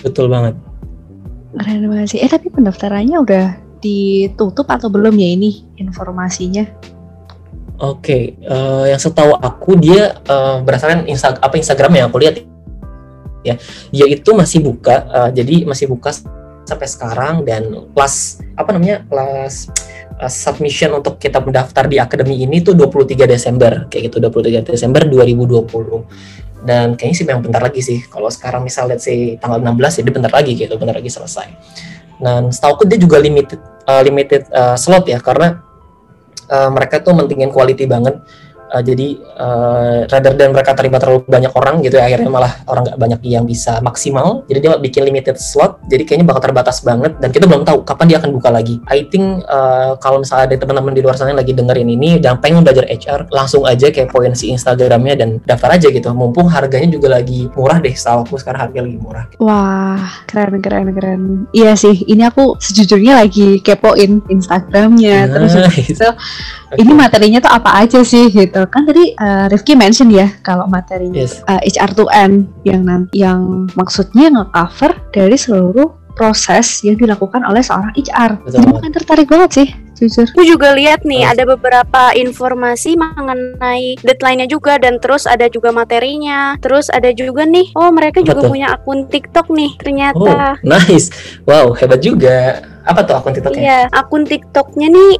Betul 0.02 0.30
banget. 0.34 0.58
Keren 1.54 1.86
banget 1.86 2.18
sih. 2.18 2.20
Eh 2.22 2.30
tapi 2.30 2.50
pendaftarannya 2.50 3.18
udah 3.22 3.46
ditutup 3.80 4.68
atau 4.68 4.92
belum 4.92 5.16
ya 5.16 5.30
ini 5.40 5.64
informasinya? 5.80 6.68
Oke, 7.80 8.36
eh, 8.36 8.86
yang 8.92 9.00
setahu 9.00 9.40
aku 9.40 9.80
dia 9.80 10.20
eh, 10.20 10.58
berdasarkan 10.60 11.08
insta 11.08 11.32
apa 11.40 11.56
Instagram 11.56 11.96
yang 11.96 12.06
aku 12.12 12.20
lihat 12.20 12.44
ya, 13.48 13.56
dia 13.88 14.06
itu 14.12 14.36
masih 14.36 14.60
buka, 14.60 15.08
eh, 15.08 15.30
jadi 15.40 15.64
masih 15.64 15.88
buka 15.88 16.12
sampai 16.68 16.88
sekarang 16.92 17.48
dan 17.48 17.88
plus 17.96 18.44
apa 18.60 18.76
namanya 18.76 19.08
plus 19.08 19.72
eh, 20.20 20.32
submission 20.32 21.00
untuk 21.00 21.16
kita 21.18 21.40
mendaftar 21.40 21.88
di 21.88 21.98
akademi 21.98 22.44
ini 22.44 22.60
tuh 22.60 22.76
23 22.76 23.26
Desember. 23.26 23.88
Kayak 23.88 24.12
gitu 24.12 24.18
23 24.20 24.68
Desember 24.68 25.02
2020 25.08 26.60
dan 26.60 27.00
kayaknya 27.00 27.16
sih 27.16 27.26
memang 27.28 27.44
bentar 27.48 27.64
lagi 27.64 27.80
sih. 27.80 28.04
Kalau 28.12 28.28
sekarang 28.28 28.68
misal 28.68 28.92
let's 28.92 29.08
say 29.08 29.40
tanggal 29.40 29.64
16 29.64 30.04
jadi 30.04 30.10
bentar 30.12 30.32
lagi 30.32 30.52
gitu 30.60 30.76
bentar 30.76 30.96
lagi 30.96 31.08
selesai. 31.08 31.48
Dan 32.20 32.52
setahu 32.52 32.84
dia 32.84 33.00
juga 33.00 33.16
limited 33.16 33.60
eh, 33.88 34.02
limited 34.04 34.52
eh, 34.52 34.76
slot 34.76 35.08
ya 35.08 35.24
karena 35.24 35.70
uh, 36.50 36.70
mereka 36.74 37.00
tuh 37.00 37.14
mentingin 37.16 37.54
quality 37.54 37.86
banget. 37.86 38.20
Uh, 38.70 38.84
jadi 38.86 39.18
uh, 39.38 40.06
rather 40.08 40.34
than 40.38 40.54
mereka 40.54 40.78
terima 40.78 41.02
terlalu 41.02 41.26
banyak 41.26 41.52
orang 41.58 41.82
gitu 41.82 41.98
ya, 41.98 42.06
akhirnya 42.06 42.30
malah 42.30 42.54
orang 42.70 42.86
nggak 42.86 43.00
banyak 43.02 43.20
yang 43.26 43.44
bisa 43.44 43.82
maksimal. 43.82 44.46
Jadi 44.46 44.60
dia 44.62 44.78
bikin 44.78 45.02
limited 45.10 45.42
slot. 45.42 45.82
Jadi 45.90 46.06
kayaknya 46.06 46.26
bakal 46.30 46.50
terbatas 46.50 46.86
banget 46.86 47.18
dan 47.18 47.30
kita 47.34 47.50
belum 47.50 47.66
tahu 47.66 47.82
kapan 47.84 48.06
dia 48.14 48.18
akan 48.22 48.32
buka 48.34 48.50
lagi. 48.54 48.78
I 48.88 49.10
think 49.10 49.44
uh, 49.50 49.98
kalau 49.98 50.22
misalnya 50.22 50.54
ada 50.54 50.56
teman-teman 50.62 50.94
di 50.94 51.02
luar 51.02 51.18
sana 51.18 51.34
yang 51.34 51.42
lagi 51.42 51.54
dengerin 51.54 51.90
ini 51.90 52.22
dan 52.22 52.38
pengen 52.38 52.62
belajar 52.62 52.86
HR, 52.86 53.30
langsung 53.34 53.66
aja 53.66 53.90
kayak 53.90 54.14
poin 54.14 54.32
si 54.38 54.54
Instagramnya 54.54 55.14
dan 55.20 55.30
daftar 55.44 55.76
aja 55.76 55.90
gitu. 55.90 56.14
Mumpung 56.14 56.48
harganya 56.50 56.90
juga 56.94 57.18
lagi 57.18 57.50
murah 57.58 57.82
deh. 57.82 57.94
Setahu 57.94 58.30
aku 58.30 58.36
sekarang 58.38 58.70
harga 58.70 58.80
lagi 58.86 58.98
murah. 58.98 59.26
Wah, 59.42 60.24
keren, 60.30 60.62
keren, 60.62 60.88
keren. 60.94 61.22
Iya 61.52 61.74
sih, 61.74 62.06
ini 62.06 62.26
aku 62.28 62.56
sejujurnya 62.60 63.20
lagi 63.20 63.60
kepoin 63.64 64.22
Instagramnya. 64.30 65.30
Terus 65.32 65.54
Nice. 65.56 65.96
itu, 65.96 66.08
ini 66.82 66.92
materinya 66.94 67.40
tuh 67.42 67.52
apa 67.52 67.70
aja 67.84 68.00
sih 68.04 68.30
gitu. 68.30 68.59
Kan 68.68 68.84
tadi 68.84 69.14
uh, 69.16 69.46
Rifki 69.48 69.74
mention 69.74 70.10
ya 70.10 70.28
kalau 70.42 70.66
materinya 70.66 71.24
Yes. 71.24 71.40
uh, 71.46 71.60
HR2N 71.62 72.48
yang 72.64 72.82
nanti 72.84 73.20
yang 73.20 73.68
maksudnya 73.74 74.30
nge-cover 74.30 74.92
dari 75.12 75.36
seluruh 75.36 75.88
proses 76.12 76.84
yang 76.84 76.96
dilakukan 76.96 77.42
oleh 77.48 77.64
seorang 77.64 77.96
HR. 77.96 78.36
Betul 78.44 78.60
Jadi 78.60 78.68
makin 78.76 78.92
tertarik 78.92 79.26
banget 79.26 79.50
sih, 79.56 79.68
jujur. 79.96 80.28
Aku 80.28 80.44
juga 80.44 80.76
lihat 80.76 81.08
nih 81.08 81.24
Oh. 81.24 81.32
ada 81.32 81.44
beberapa 81.48 82.12
informasi 82.12 83.00
mengenai 83.00 83.96
deadline-nya 84.04 84.46
juga 84.46 84.76
dan 84.76 85.00
terus 85.00 85.24
ada 85.24 85.48
juga 85.48 85.72
materinya. 85.72 86.60
Terus 86.60 86.92
ada 86.92 87.08
juga 87.16 87.48
nih, 87.48 87.72
oh 87.72 87.88
mereka 87.90 88.20
Apa 88.20 88.36
juga 88.36 88.42
punya 88.46 88.68
akun 88.76 89.08
TikTok 89.08 89.48
nih 89.48 89.72
Oh, 89.72 89.80
ternyata. 89.80 90.60
nice. 90.62 91.08
Wow, 91.48 91.72
hebat 91.72 92.04
juga. 92.04 92.68
Apa 92.84 93.00
tuh 93.08 93.16
akun 93.16 93.32
TikToknya? 93.32 93.62
Iya, 93.62 93.80
akun 93.90 94.24
TikToknya 94.28 94.88
nih 94.92 95.12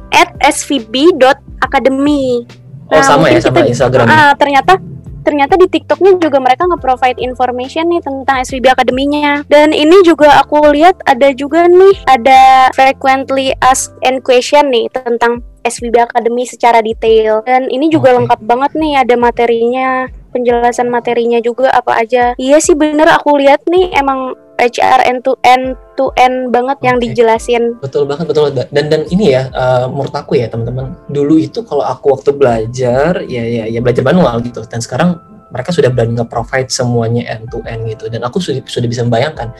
@svb.academy. 0.44 2.44
Oh, 2.90 3.02
sama 3.02 3.30
ya 3.30 3.38
sama 3.38 3.62
kita- 3.62 3.70
Instagram. 3.70 4.06
Ah, 4.10 4.34
ternyata 4.34 4.78
ternyata 5.20 5.54
di 5.60 5.68
TikToknya 5.68 6.16
juga 6.16 6.40
mereka 6.40 6.64
nge-provide 6.64 7.20
information 7.20 7.92
nih 7.92 8.00
tentang 8.02 8.40
SVB 8.40 8.72
Akademinya. 8.72 9.44
Dan 9.46 9.70
ini 9.70 10.00
juga 10.02 10.40
aku 10.40 10.58
lihat 10.72 10.96
ada 11.06 11.30
juga 11.36 11.68
nih 11.68 11.94
ada 12.08 12.72
frequently 12.72 13.52
asked 13.60 13.92
and 14.02 14.24
question 14.24 14.72
nih 14.72 14.88
tentang 14.90 15.44
SVB 15.60 16.08
Academy 16.08 16.48
secara 16.48 16.80
detail. 16.80 17.44
Dan 17.44 17.68
ini 17.68 17.92
juga 17.92 18.16
Oke. 18.16 18.16
lengkap 18.24 18.40
banget 18.48 18.72
nih 18.80 18.92
ada 18.96 19.14
materinya, 19.20 20.08
penjelasan 20.30 20.88
materinya 20.88 21.38
juga 21.42 21.70
apa 21.74 22.00
aja. 22.00 22.32
Iya 22.38 22.58
sih 22.62 22.78
bener 22.78 23.06
aku 23.10 23.36
lihat 23.38 23.66
nih 23.66 23.94
emang 23.98 24.34
HR 24.60 25.00
end 25.08 25.20
to 25.24 25.32
end 25.40 25.72
to 25.96 26.12
end 26.20 26.52
banget 26.52 26.76
yang 26.84 27.00
Oke. 27.00 27.08
dijelasin. 27.08 27.80
Betul 27.80 28.04
banget, 28.04 28.28
betul 28.28 28.52
banget. 28.52 28.68
Dan 28.68 28.92
dan 28.92 29.02
ini 29.08 29.32
ya, 29.32 29.48
eh, 29.48 29.84
menurut 29.88 30.12
aku 30.12 30.36
ya 30.36 30.52
teman-teman, 30.52 30.92
dulu 31.08 31.40
itu 31.40 31.64
kalau 31.64 31.80
aku 31.80 32.12
waktu 32.12 32.36
belajar, 32.36 33.24
ya 33.24 33.40
ya 33.40 33.64
ya 33.72 33.80
belajar 33.80 34.04
manual 34.04 34.44
gitu. 34.44 34.60
Dan 34.68 34.84
sekarang 34.84 35.16
mereka 35.50 35.70
sudah 35.74 35.90
berani 35.90 36.18
nge-provide 36.18 36.70
semuanya 36.70 37.26
end 37.26 37.50
to 37.50 37.60
end 37.66 37.86
gitu. 37.86 38.06
Dan 38.06 38.22
aku 38.22 38.38
sudah 38.38 38.62
sudah 38.66 38.88
bisa 38.88 39.02
membayangkan 39.02 39.50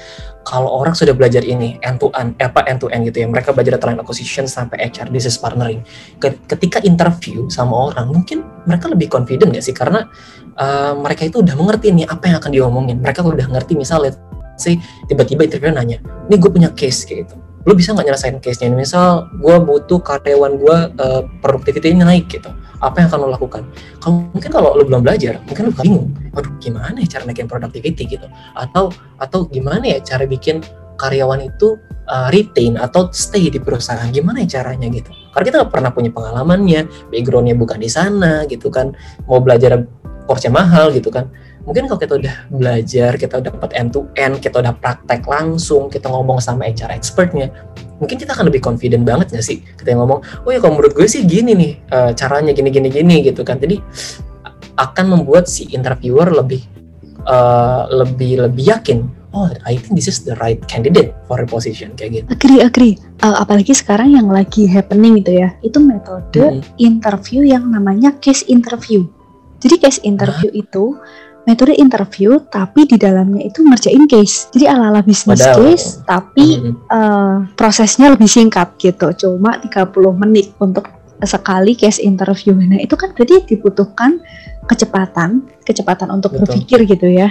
kalau 0.46 0.70
orang 0.70 0.94
sudah 0.94 1.12
belajar 1.12 1.42
ini 1.42 1.76
end 1.82 2.00
to 2.00 2.08
end, 2.16 2.38
eh, 2.38 2.46
apa 2.46 2.64
end 2.70 2.80
to 2.80 2.88
end 2.90 3.04
gitu 3.06 3.22
ya. 3.22 3.28
Mereka 3.28 3.52
belajar 3.52 3.76
talent 3.76 4.00
acquisition 4.00 4.46
sampai 4.46 4.80
HR 4.90 5.10
business 5.10 5.36
partnering. 5.36 5.82
Ke- 6.22 6.38
Ketika 6.46 6.80
interview 6.82 7.50
sama 7.50 7.92
orang, 7.92 8.10
mungkin 8.10 8.42
mereka 8.66 8.90
lebih 8.90 9.10
confident 9.10 9.52
gak 9.54 9.64
sih? 9.66 9.74
Karena 9.74 10.06
eh, 10.56 10.92
mereka 10.94 11.26
itu 11.26 11.42
udah 11.42 11.54
mengerti 11.58 11.92
nih 11.92 12.06
apa 12.06 12.30
yang 12.30 12.36
akan 12.38 12.50
diomongin. 12.54 12.96
Mereka 13.02 13.20
udah 13.26 13.46
ngerti 13.50 13.74
misalnya, 13.74 14.14
say 14.54 14.78
tiba-tiba 15.10 15.46
interview 15.46 15.74
nanya, 15.74 15.98
ini 16.30 16.34
gue 16.38 16.50
punya 16.50 16.70
case 16.72 17.04
kayak 17.04 17.28
gitu 17.28 17.49
lu 17.68 17.72
bisa 17.76 17.92
nggak 17.92 18.06
nyelesain 18.08 18.36
case-nya 18.40 18.72
misal 18.72 19.28
gue 19.36 19.56
butuh 19.60 20.00
karyawan 20.00 20.56
gue 20.56 20.76
uh, 20.96 21.22
productivity-nya 21.44 22.08
naik 22.08 22.32
gitu. 22.32 22.48
Apa 22.80 23.04
yang 23.04 23.08
akan 23.12 23.18
lo 23.20 23.28
lakukan? 23.36 23.62
Mungkin 24.08 24.48
kalau 24.48 24.72
lo 24.72 24.82
belum 24.88 25.04
belajar 25.04 25.36
mungkin 25.44 25.68
lo 25.68 25.72
bingung. 25.76 26.06
Waduh 26.32 26.52
gimana 26.56 26.96
ya 27.04 27.18
cara 27.18 27.28
naikin 27.28 27.44
productivity 27.44 28.08
gitu? 28.08 28.26
Atau 28.56 28.88
atau 29.20 29.44
gimana 29.52 29.84
ya 29.84 30.00
cara 30.00 30.24
bikin 30.24 30.64
karyawan 30.96 31.44
itu 31.44 31.76
uh, 32.08 32.32
retain 32.32 32.80
atau 32.80 33.12
stay 33.12 33.52
di 33.52 33.60
perusahaan? 33.60 34.08
Gimana 34.08 34.40
ya 34.48 34.60
caranya 34.60 34.88
gitu? 34.88 35.12
Karena 35.36 35.44
kita 35.44 35.56
nggak 35.60 35.72
pernah 35.72 35.90
punya 35.92 36.10
pengalamannya 36.16 36.80
backgroundnya 37.12 37.56
bukan 37.60 37.76
di 37.76 37.90
sana 37.92 38.48
gitu 38.48 38.72
kan. 38.72 38.96
Mau 39.28 39.44
belajar 39.44 39.84
course-nya 40.24 40.54
mahal 40.54 40.94
gitu 40.96 41.12
kan 41.12 41.28
mungkin 41.64 41.86
kalau 41.86 42.00
kita 42.00 42.14
udah 42.16 42.34
belajar 42.48 43.10
kita 43.20 43.34
udah 43.40 43.50
dapat 43.52 43.70
end 43.76 43.90
to 43.92 44.08
end 44.16 44.40
kita 44.40 44.60
udah 44.60 44.74
praktek 44.76 45.24
langsung 45.28 45.92
kita 45.92 46.08
ngomong 46.08 46.40
sama 46.40 46.68
HR 46.68 46.92
expertnya 46.92 47.52
mungkin 48.00 48.16
kita 48.16 48.32
akan 48.32 48.48
lebih 48.48 48.64
confident 48.64 49.04
banget 49.04 49.36
gak 49.36 49.44
sih 49.44 49.60
kita 49.76 49.92
ngomong 49.92 50.24
oh 50.24 50.50
ya 50.50 50.58
kalau 50.58 50.80
menurut 50.80 50.96
gue 50.96 51.04
sih 51.04 51.22
gini 51.28 51.52
nih 51.52 51.72
uh, 51.92 52.10
caranya 52.16 52.56
gini 52.56 52.72
gini 52.72 52.88
gini 52.88 53.16
gitu 53.28 53.44
kan 53.44 53.60
jadi 53.60 53.76
akan 54.80 55.20
membuat 55.20 55.44
si 55.44 55.68
interviewer 55.76 56.32
lebih 56.32 56.64
uh, 57.28 57.84
lebih 57.92 58.48
lebih 58.48 58.64
yakin 58.72 59.04
oh 59.36 59.52
I 59.68 59.76
think 59.76 60.00
this 60.00 60.08
is 60.08 60.24
the 60.24 60.34
right 60.40 60.58
candidate 60.66 61.14
for 61.30 61.38
a 61.38 61.46
position 61.46 61.94
kayak 61.94 62.22
gitu. 62.22 62.26
Agree, 62.34 62.60
agree. 62.62 62.94
Uh, 63.22 63.38
apalagi 63.38 63.74
sekarang 63.74 64.14
yang 64.18 64.26
lagi 64.26 64.66
happening 64.66 65.22
gitu 65.22 65.38
ya, 65.38 65.54
itu 65.62 65.78
metode 65.78 66.34
-hmm. 66.34 66.62
interview 66.82 67.46
yang 67.46 67.70
namanya 67.70 68.14
case 68.18 68.42
interview. 68.50 69.06
Jadi 69.60 69.76
case 69.78 70.00
interview 70.02 70.50
ah. 70.50 70.62
itu 70.66 70.84
metode 71.50 71.74
interview 71.74 72.38
tapi 72.46 72.86
di 72.86 72.94
dalamnya 72.94 73.42
itu 73.50 73.66
ngerjain 73.66 74.06
case. 74.06 74.46
Jadi 74.54 74.70
ala-ala 74.70 75.02
bisnis 75.02 75.42
case 75.42 75.98
tapi 76.06 76.62
-hmm. 76.62 76.74
uh, 76.86 77.36
prosesnya 77.58 78.14
lebih 78.14 78.30
singkat 78.30 78.78
gitu. 78.78 79.10
Cuma 79.18 79.58
30 79.58 79.90
menit 80.14 80.54
untuk 80.62 80.86
sekali 81.26 81.74
case 81.74 82.00
interview. 82.00 82.54
Nah, 82.54 82.80
itu 82.80 82.96
kan 82.96 83.12
berarti 83.12 83.44
dibutuhkan 83.44 84.22
kecepatan, 84.64 85.44
kecepatan 85.66 86.08
untuk 86.08 86.32
Betul. 86.32 86.46
berpikir 86.46 86.86
gitu 86.88 87.10
ya 87.10 87.28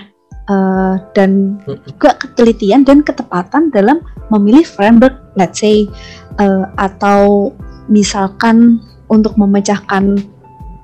uh, 0.50 0.96
dan 1.14 1.62
juga 1.86 2.18
ketelitian 2.18 2.84
dan 2.84 3.06
ketepatan 3.06 3.70
dalam 3.70 4.02
memilih 4.34 4.66
framework, 4.66 5.16
let's 5.38 5.62
say 5.62 5.86
uh, 6.42 6.66
atau 6.76 7.54
misalkan 7.88 8.82
untuk 9.10 9.38
memecahkan 9.38 10.22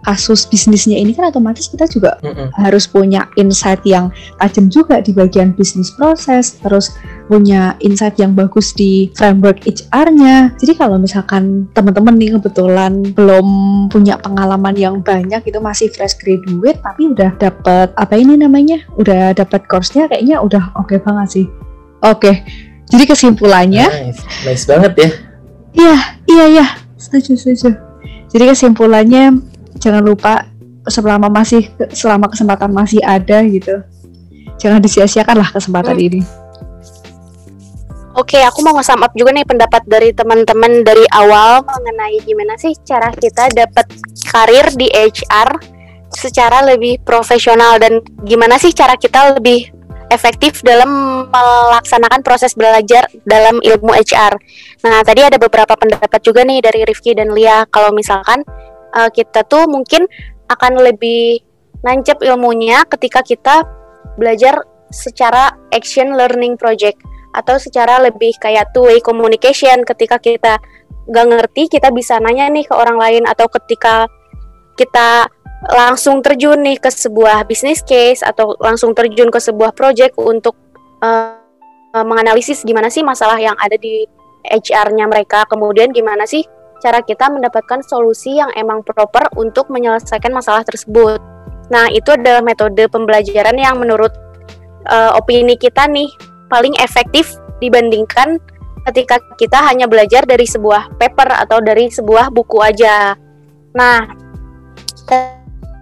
kasus 0.06 0.46
bisnisnya 0.46 1.02
ini 1.02 1.18
kan 1.18 1.34
otomatis 1.34 1.66
kita 1.66 1.90
juga 1.90 2.22
mm 2.22 2.48
harus 2.56 2.86
punya 2.86 3.28
insight 3.36 3.82
yang 3.84 4.14
tajam 4.38 4.70
juga 4.70 5.02
di 5.02 5.12
bagian 5.12 5.52
bisnis 5.52 5.92
proses, 5.98 6.56
terus 6.62 6.94
punya 7.26 7.74
insight 7.82 8.16
yang 8.22 8.38
bagus 8.38 8.72
di 8.72 9.10
framework 9.18 9.66
HR-nya. 9.66 10.54
Jadi 10.62 10.74
kalau 10.78 11.02
misalkan 11.02 11.66
teman-teman 11.74 12.16
nih 12.16 12.38
kebetulan 12.38 13.02
belum 13.18 13.48
punya 13.90 14.22
pengalaman 14.22 14.78
yang 14.78 15.02
banyak 15.02 15.42
itu 15.42 15.60
masih 15.60 15.90
fresh 15.90 16.16
graduate 16.22 16.80
tapi 16.86 17.12
udah 17.12 17.34
dapat 17.42 17.92
apa 17.98 18.14
ini 18.16 18.38
namanya? 18.38 18.86
Udah 18.96 19.34
dapat 19.34 19.66
course-nya 19.66 20.06
kayaknya 20.06 20.40
udah 20.40 20.72
oke 20.78 20.94
okay 20.94 20.98
banget 21.02 21.28
sih. 21.42 21.46
Oke. 22.06 22.22
Okay. 22.22 22.36
Jadi 22.86 23.04
kesimpulannya 23.10 23.86
nice, 23.90 24.22
nice 24.46 24.66
banget 24.70 24.94
ya. 24.94 25.10
Iya, 25.76 25.98
iya 26.30 26.46
iya, 26.54 26.66
setuju 26.96 27.34
setuju. 27.36 27.76
Jadi 28.30 28.44
kesimpulannya 28.52 29.55
jangan 29.86 30.02
lupa 30.02 30.50
selama 30.90 31.30
masih 31.30 31.70
selama 31.94 32.26
kesempatan 32.34 32.74
masih 32.74 32.98
ada 33.06 33.46
gitu 33.46 33.86
jangan 34.58 34.82
disia-siakan 34.82 35.38
lah 35.38 35.50
kesempatan 35.54 35.94
hmm. 35.94 36.08
ini 36.10 36.22
Oke, 38.16 38.40
aku 38.40 38.64
mau 38.64 38.72
nge-sum 38.80 39.04
up 39.04 39.12
juga 39.12 39.36
nih 39.36 39.44
pendapat 39.44 39.84
dari 39.92 40.16
teman-teman 40.16 40.88
dari 40.88 41.04
awal 41.12 41.68
mengenai 41.68 42.24
gimana 42.24 42.56
sih 42.56 42.72
cara 42.88 43.12
kita 43.12 43.52
dapat 43.52 43.92
karir 44.32 44.72
di 44.80 44.88
HR 44.88 45.52
secara 46.16 46.64
lebih 46.64 47.04
profesional 47.04 47.76
dan 47.76 48.00
gimana 48.24 48.56
sih 48.56 48.72
cara 48.72 48.96
kita 48.96 49.36
lebih 49.36 49.68
efektif 50.08 50.64
dalam 50.64 51.28
melaksanakan 51.28 52.24
proses 52.24 52.56
belajar 52.56 53.04
dalam 53.28 53.60
ilmu 53.60 53.92
HR. 53.92 54.40
Nah, 54.88 55.04
tadi 55.04 55.20
ada 55.20 55.36
beberapa 55.36 55.76
pendapat 55.76 56.24
juga 56.24 56.48
nih 56.48 56.64
dari 56.64 56.88
Rifki 56.88 57.20
dan 57.20 57.36
Lia 57.36 57.68
kalau 57.68 57.92
misalkan 57.92 58.48
uh, 58.96 59.12
kita 59.12 59.44
tuh 59.46 59.68
mungkin 59.68 60.08
akan 60.48 60.80
lebih 60.80 61.44
nancep 61.86 62.18
ilmunya 62.24 62.82
ketika 62.90 63.22
kita 63.22 63.62
belajar 64.18 64.64
secara 64.90 65.54
action 65.76 66.16
learning 66.16 66.56
project 66.56 66.98
atau 67.36 67.60
secara 67.60 68.00
lebih 68.00 68.32
kayak 68.40 68.72
two 68.72 68.88
way 68.88 69.04
communication. 69.04 69.84
Ketika 69.84 70.18
kita 70.18 70.58
gak 71.06 71.28
ngerti 71.30 71.70
kita 71.70 71.92
bisa 71.94 72.18
nanya 72.18 72.50
nih 72.50 72.66
ke 72.66 72.74
orang 72.74 72.98
lain 72.98 73.24
atau 73.28 73.46
ketika 73.52 74.10
kita 74.80 75.30
langsung 75.66 76.22
terjun 76.22 76.62
nih 76.62 76.78
ke 76.78 76.90
sebuah 76.90 77.46
business 77.46 77.82
case 77.82 78.22
atau 78.22 78.54
langsung 78.62 78.94
terjun 78.94 79.30
ke 79.30 79.40
sebuah 79.42 79.74
project 79.74 80.14
untuk 80.18 80.54
uh, 81.02 81.38
menganalisis 81.96 82.66
gimana 82.68 82.92
sih 82.92 83.02
masalah 83.06 83.40
yang 83.40 83.56
ada 83.56 83.78
di 83.80 84.04
HR-nya 84.46 85.10
mereka. 85.10 85.48
Kemudian 85.50 85.90
gimana 85.96 86.28
sih 86.28 86.44
cara 86.86 87.02
kita 87.02 87.34
mendapatkan 87.34 87.82
solusi 87.82 88.38
yang 88.38 88.54
emang 88.54 88.86
proper 88.86 89.26
untuk 89.34 89.74
menyelesaikan 89.74 90.30
masalah 90.30 90.62
tersebut. 90.62 91.18
Nah, 91.74 91.90
itu 91.90 92.14
adalah 92.14 92.46
metode 92.46 92.86
pembelajaran 92.86 93.58
yang 93.58 93.82
menurut 93.82 94.14
uh, 94.86 95.18
opini 95.18 95.58
kita 95.58 95.90
nih 95.90 96.06
paling 96.46 96.78
efektif 96.78 97.34
dibandingkan 97.58 98.38
ketika 98.86 99.18
kita 99.42 99.58
hanya 99.66 99.90
belajar 99.90 100.30
dari 100.30 100.46
sebuah 100.46 101.02
paper 101.02 101.50
atau 101.50 101.58
dari 101.58 101.90
sebuah 101.90 102.30
buku 102.30 102.62
aja. 102.62 103.18
Nah, 103.74 104.06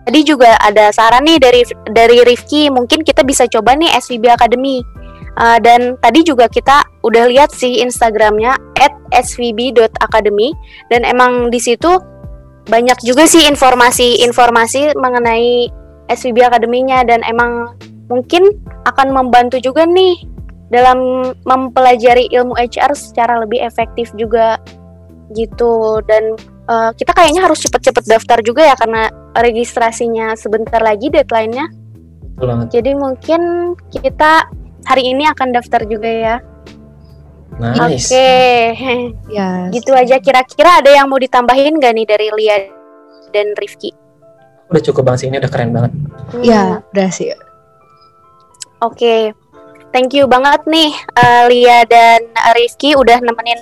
tadi 0.07 0.23
juga 0.23 0.55
ada 0.55 0.87
saran 0.95 1.27
nih 1.27 1.35
dari 1.35 1.61
dari 1.91 2.23
Rifki, 2.23 2.71
mungkin 2.71 3.03
kita 3.03 3.27
bisa 3.27 3.43
coba 3.51 3.75
nih 3.75 3.91
SVB 3.99 4.31
Academy 4.31 4.79
Uh, 5.33 5.57
dan 5.65 5.97
tadi 5.97 6.21
juga 6.21 6.45
kita 6.45 6.85
udah 7.01 7.25
lihat 7.25 7.49
sih 7.49 7.81
Instagramnya 7.81 8.53
@svb.academy 9.11 10.51
dan 10.91 11.05
emang 11.07 11.53
di 11.53 11.59
situ 11.59 11.99
banyak 12.67 12.95
juga 13.03 13.27
sih 13.27 13.47
informasi-informasi 13.51 14.95
mengenai 14.95 15.67
SVB 16.07 16.47
Akademinya 16.47 17.03
dan 17.03 17.19
emang 17.27 17.75
mungkin 18.07 18.51
akan 18.87 19.11
membantu 19.11 19.59
juga 19.59 19.83
nih 19.87 20.15
dalam 20.71 21.31
mempelajari 21.45 22.31
ilmu 22.33 22.55
HR 22.57 22.95
secara 22.97 23.43
lebih 23.43 23.61
efektif 23.61 24.09
juga 24.17 24.57
gitu 25.35 26.01
dan 26.07 26.35
uh, 26.67 26.91
kita 26.95 27.11
kayaknya 27.13 27.45
harus 27.45 27.61
cepet-cepet 27.63 28.05
daftar 28.09 28.39
juga 28.41 28.73
ya 28.73 28.75
karena 28.77 29.09
registrasinya 29.37 30.33
sebentar 30.37 30.79
lagi 30.79 31.09
deadline-nya. 31.09 31.67
Jadi 32.73 32.91
mungkin 32.97 33.73
kita 33.93 34.49
hari 34.89 35.13
ini 35.13 35.29
akan 35.29 35.53
daftar 35.53 35.85
juga 35.85 36.09
ya. 36.09 36.35
Nice. 37.57 37.79
Oke. 37.79 37.97
Okay. 38.09 38.97
Yes. 39.29 39.69
Gitu 39.73 39.91
aja 39.93 40.17
kira-kira 40.17 40.81
ada 40.81 40.89
yang 40.89 41.09
mau 41.09 41.19
ditambahin 41.21 41.77
gak 41.77 41.93
nih 41.93 42.05
dari 42.07 42.27
Lia 42.33 42.57
dan 43.33 43.53
Rifki? 43.57 43.93
Udah 44.69 44.81
cukup 44.81 45.09
banget 45.09 45.19
sih 45.25 45.27
ini 45.29 45.37
udah 45.37 45.51
keren 45.51 45.71
banget. 45.73 45.91
Hmm. 46.33 46.43
Ya, 46.43 46.63
udah 46.93 47.09
sih. 47.13 47.33
Oke. 47.33 47.37
Okay. 48.97 49.21
Thank 49.93 50.17
you 50.17 50.25
banget 50.25 50.65
nih 50.65 50.89
uh, 51.21 51.45
Lia 51.53 51.85
dan 51.85 52.25
Rifki 52.57 52.97
udah 52.97 53.21
nemenin 53.21 53.61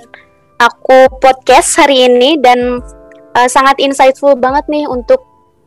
aku 0.56 1.12
podcast 1.20 1.76
hari 1.76 2.08
ini 2.08 2.40
dan 2.40 2.80
uh, 3.36 3.48
sangat 3.52 3.76
insightful 3.76 4.32
banget 4.32 4.64
nih 4.72 4.88
untuk 4.88 5.20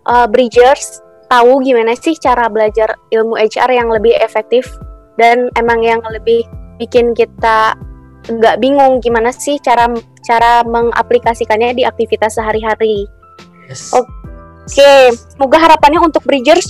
uh, 0.10 0.26
bridgers 0.26 1.06
tahu 1.30 1.62
gimana 1.62 1.94
sih 1.94 2.18
cara 2.18 2.50
belajar 2.50 2.98
ilmu 3.14 3.38
HR 3.38 3.70
yang 3.78 3.94
lebih 3.94 4.18
efektif 4.18 4.66
dan 5.22 5.54
emang 5.54 5.86
yang 5.86 6.02
lebih 6.10 6.46
bikin 6.82 7.14
kita 7.14 7.78
nggak 8.26 8.58
bingung 8.58 8.98
gimana 9.02 9.30
sih 9.30 9.62
cara 9.62 9.90
cara 10.26 10.66
mengaplikasikannya 10.66 11.78
di 11.78 11.84
aktivitas 11.86 12.38
sehari-hari. 12.42 13.06
Yes. 13.70 13.94
Oke, 13.94 14.06
okay. 14.70 15.14
semoga 15.14 15.62
harapannya 15.62 16.02
untuk 16.02 16.26
Bridgers 16.26 16.70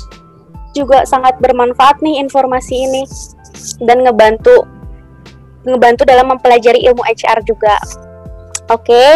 juga 0.75 1.07
sangat 1.07 1.39
bermanfaat 1.39 2.03
nih 2.03 2.19
informasi 2.19 2.75
ini 2.75 3.03
dan 3.87 4.03
ngebantu 4.03 4.67
ngebantu 5.63 6.03
dalam 6.03 6.35
mempelajari 6.35 6.83
ilmu 6.85 7.01
HR 7.01 7.39
juga. 7.47 7.79
Oke. 8.69 8.91
Okay. 8.91 9.11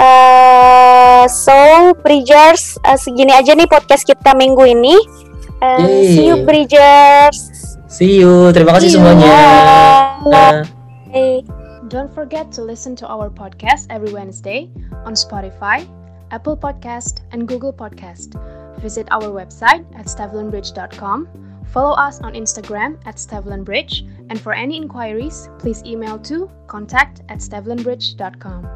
Uh, 0.00 1.28
so 1.28 1.92
Bridgers 2.00 2.80
uh, 2.88 2.96
segini 2.96 3.36
aja 3.36 3.52
nih 3.52 3.68
podcast 3.68 4.08
kita 4.08 4.32
minggu 4.32 4.64
ini. 4.64 4.96
Uh, 5.60 5.84
see 6.16 6.32
you 6.32 6.40
Bridgers. 6.48 7.36
See 7.90 8.24
you. 8.24 8.48
Terima 8.56 8.72
kasih 8.72 8.96
semuanya. 8.96 9.36
Hey. 11.12 11.44
Don't 11.88 12.12
forget 12.12 12.52
to 12.52 12.62
listen 12.62 12.94
to 12.96 13.08
our 13.08 13.30
podcast 13.30 13.86
every 13.90 14.12
Wednesday 14.12 14.70
on 15.04 15.14
Spotify, 15.14 15.88
Apple 16.30 16.56
Podcast, 16.56 17.22
and 17.32 17.48
Google 17.48 17.72
Podcast. 17.72 18.38
Visit 18.78 19.08
our 19.10 19.32
website 19.32 19.84
at 19.98 20.06
stevlinbridge.com. 20.06 21.28
Follow 21.72 21.94
us 21.96 22.20
on 22.20 22.34
Instagram 22.34 22.98
at 23.06 23.16
stevlinbridge. 23.16 24.06
And 24.28 24.38
for 24.40 24.52
any 24.52 24.76
inquiries, 24.76 25.48
please 25.58 25.82
email 25.84 26.18
to 26.20 26.50
contact 26.66 27.22
at 27.28 27.38
stevlinbridge.com. 27.38 28.66